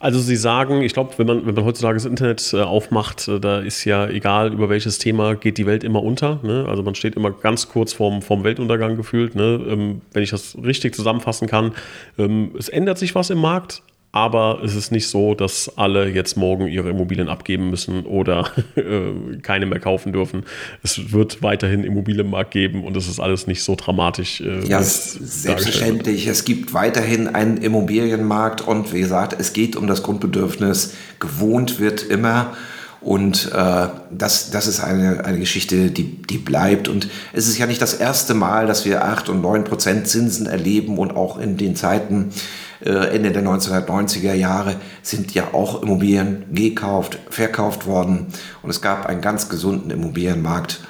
Also 0.00 0.20
Sie 0.20 0.36
sagen, 0.36 0.82
ich 0.82 0.92
glaube, 0.92 1.14
wenn 1.16 1.26
man, 1.26 1.46
wenn 1.46 1.54
man 1.56 1.64
heutzutage 1.64 1.94
das 1.96 2.04
Internet 2.04 2.52
äh, 2.52 2.60
aufmacht, 2.60 3.26
äh, 3.26 3.40
da 3.40 3.58
ist 3.58 3.84
ja 3.84 4.08
egal, 4.08 4.52
über 4.52 4.68
welches 4.68 4.98
Thema 4.98 5.34
geht 5.34 5.58
die 5.58 5.66
Welt 5.66 5.82
immer 5.82 6.02
unter. 6.04 6.38
Ne? 6.44 6.66
Also 6.68 6.84
man 6.84 6.94
steht 6.94 7.16
immer 7.16 7.32
ganz 7.32 7.68
kurz 7.68 7.92
vorm, 7.92 8.22
vorm 8.22 8.44
Weltuntergang 8.44 8.96
gefühlt. 8.96 9.34
Ne? 9.34 9.60
Ähm, 9.68 10.02
wenn 10.12 10.22
ich 10.22 10.30
das 10.30 10.56
richtig 10.62 10.94
zusammenfassen 10.94 11.48
kann, 11.48 11.72
ähm, 12.16 12.52
es 12.56 12.68
ändert 12.68 12.98
sich 12.98 13.16
was 13.16 13.30
im 13.30 13.38
Markt, 13.38 13.82
aber 14.10 14.62
es 14.64 14.74
ist 14.74 14.90
nicht 14.90 15.08
so, 15.08 15.34
dass 15.34 15.76
alle 15.76 16.08
jetzt 16.08 16.36
morgen 16.36 16.66
ihre 16.66 16.88
Immobilien 16.88 17.28
abgeben 17.28 17.68
müssen 17.68 18.06
oder 18.06 18.50
äh, 18.76 19.36
keine 19.42 19.66
mehr 19.66 19.80
kaufen 19.80 20.12
dürfen. 20.12 20.44
Es 20.82 21.12
wird 21.12 21.42
weiterhin 21.42 21.84
Immobilienmarkt 21.84 22.50
geben 22.50 22.84
und 22.84 22.96
es 22.96 23.06
ist 23.06 23.20
alles 23.20 23.46
nicht 23.46 23.62
so 23.62 23.76
dramatisch. 23.76 24.40
Äh, 24.40 24.66
ja, 24.66 24.82
selbstverständlich. 24.82 26.26
Es 26.26 26.44
gibt 26.44 26.72
weiterhin 26.72 27.28
einen 27.28 27.58
Immobilienmarkt 27.58 28.62
und 28.62 28.92
wie 28.94 29.00
gesagt, 29.00 29.36
es 29.38 29.52
geht 29.52 29.76
um 29.76 29.86
das 29.86 30.02
Grundbedürfnis. 30.02 30.94
Gewohnt 31.18 31.78
wird 31.78 32.02
immer. 32.02 32.54
Und 33.00 33.52
äh, 33.54 33.88
das, 34.10 34.50
das 34.50 34.66
ist 34.66 34.80
eine, 34.80 35.24
eine 35.24 35.38
Geschichte, 35.38 35.90
die, 35.90 36.20
die 36.22 36.38
bleibt. 36.38 36.88
Und 36.88 37.08
es 37.32 37.46
ist 37.46 37.56
ja 37.58 37.66
nicht 37.66 37.80
das 37.80 37.94
erste 37.94 38.34
Mal, 38.34 38.66
dass 38.66 38.84
wir 38.84 39.04
8 39.04 39.28
und 39.28 39.40
9 39.40 39.64
Prozent 39.64 40.08
Zinsen 40.08 40.46
erleben 40.46 40.98
und 40.98 41.14
auch 41.14 41.38
in 41.38 41.56
den 41.56 41.76
Zeiten, 41.76 42.32
Ende 42.80 43.32
der 43.32 43.42
1990er 43.42 44.34
Jahre 44.34 44.76
sind 45.02 45.34
ja 45.34 45.52
auch 45.52 45.82
Immobilien 45.82 46.44
gekauft, 46.52 47.18
verkauft 47.30 47.86
worden 47.86 48.26
und 48.62 48.70
es 48.70 48.80
gab 48.80 49.06
einen 49.06 49.20
ganz 49.20 49.48
gesunden 49.48 49.90
Immobilienmarkt. 49.90 50.80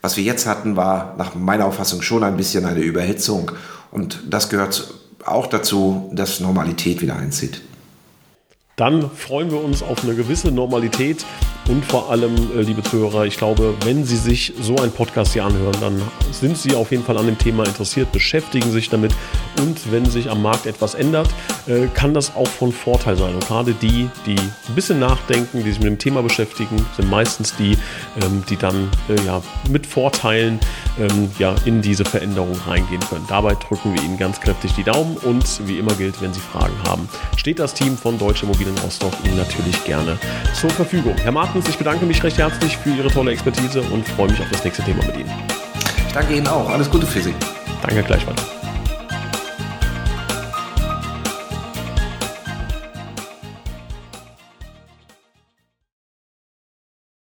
Was 0.00 0.16
wir 0.16 0.24
jetzt 0.24 0.46
hatten, 0.46 0.76
war 0.76 1.14
nach 1.18 1.34
meiner 1.34 1.66
Auffassung 1.66 2.02
schon 2.02 2.24
ein 2.24 2.36
bisschen 2.36 2.64
eine 2.64 2.80
Überhitzung 2.80 3.52
und 3.90 4.22
das 4.28 4.48
gehört 4.48 4.94
auch 5.24 5.46
dazu, 5.46 6.10
dass 6.14 6.40
Normalität 6.40 7.02
wieder 7.02 7.16
einzieht. 7.16 7.60
Dann 8.76 9.10
freuen 9.10 9.50
wir 9.50 9.62
uns 9.62 9.82
auf 9.82 10.02
eine 10.02 10.14
gewisse 10.14 10.50
Normalität 10.50 11.24
und 11.68 11.84
vor 11.84 12.10
allem, 12.10 12.34
äh, 12.56 12.62
liebe 12.62 12.82
Zuhörer, 12.82 13.24
ich 13.24 13.36
glaube, 13.36 13.74
wenn 13.84 14.04
Sie 14.04 14.16
sich 14.16 14.52
so 14.60 14.76
einen 14.76 14.92
Podcast 14.92 15.32
hier 15.32 15.44
anhören, 15.44 15.76
dann 15.80 16.02
sind 16.30 16.58
Sie 16.58 16.74
auf 16.74 16.90
jeden 16.90 17.04
Fall 17.04 17.16
an 17.16 17.26
dem 17.26 17.38
Thema 17.38 17.64
interessiert, 17.64 18.10
beschäftigen 18.10 18.70
sich 18.70 18.88
damit. 18.88 19.14
Und 19.60 19.92
wenn 19.92 20.04
sich 20.04 20.28
am 20.28 20.42
Markt 20.42 20.66
etwas 20.66 20.94
ändert, 20.94 21.28
äh, 21.66 21.86
kann 21.94 22.14
das 22.14 22.34
auch 22.34 22.48
von 22.48 22.72
Vorteil 22.72 23.16
sein. 23.16 23.34
Und 23.34 23.46
gerade 23.46 23.72
die, 23.74 24.08
die 24.26 24.36
ein 24.36 24.74
bisschen 24.74 24.98
nachdenken, 24.98 25.62
die 25.62 25.70
sich 25.70 25.78
mit 25.78 25.88
dem 25.88 25.98
Thema 25.98 26.22
beschäftigen, 26.22 26.84
sind 26.96 27.10
meistens 27.10 27.54
die, 27.56 27.76
ähm, 28.22 28.42
die 28.48 28.56
dann 28.56 28.90
äh, 29.08 29.20
ja, 29.26 29.42
mit 29.70 29.86
Vorteilen 29.86 30.60
ähm, 30.98 31.30
ja, 31.38 31.54
in 31.64 31.82
diese 31.82 32.04
Veränderung 32.04 32.56
reingehen 32.66 33.02
können. 33.08 33.24
Dabei 33.28 33.54
drücken 33.54 33.94
wir 33.94 34.02
Ihnen 34.02 34.18
ganz 34.18 34.40
kräftig 34.40 34.72
die 34.74 34.84
Daumen 34.84 35.16
und 35.18 35.66
wie 35.66 35.78
immer 35.78 35.94
gilt, 35.94 36.20
wenn 36.20 36.32
Sie 36.32 36.40
Fragen 36.40 36.74
haben, 36.86 37.08
steht 37.36 37.58
das 37.58 37.74
Team 37.74 37.96
von 37.96 38.18
Deutsche 38.18 38.44
Immobilien 38.46 38.76
Rostock 38.78 39.12
Ihnen 39.24 39.36
natürlich 39.36 39.84
gerne 39.84 40.18
zur 40.54 40.70
Verfügung. 40.70 41.14
Herr 41.22 41.32
Martens. 41.32 41.68
Ich 41.68 41.78
bedanke 41.78 42.04
mich 42.06 42.22
recht 42.22 42.38
herzlich 42.38 42.76
für 42.76 42.90
Ihre 42.90 43.08
tolle 43.08 43.32
Expertise 43.32 43.82
und 43.82 44.06
freue 44.06 44.30
mich 44.30 44.40
auf 44.40 44.50
das 44.50 44.64
nächste 44.64 44.82
Thema 44.82 45.04
mit 45.06 45.16
Ihnen. 45.16 45.32
Ich 46.06 46.12
danke 46.12 46.34
Ihnen 46.34 46.46
auch. 46.46 46.68
Alles 46.68 46.90
Gute 46.90 47.06
für 47.06 47.20
Sie. 47.20 47.34
Danke 47.82 48.02
gleichfalls. 48.02 48.61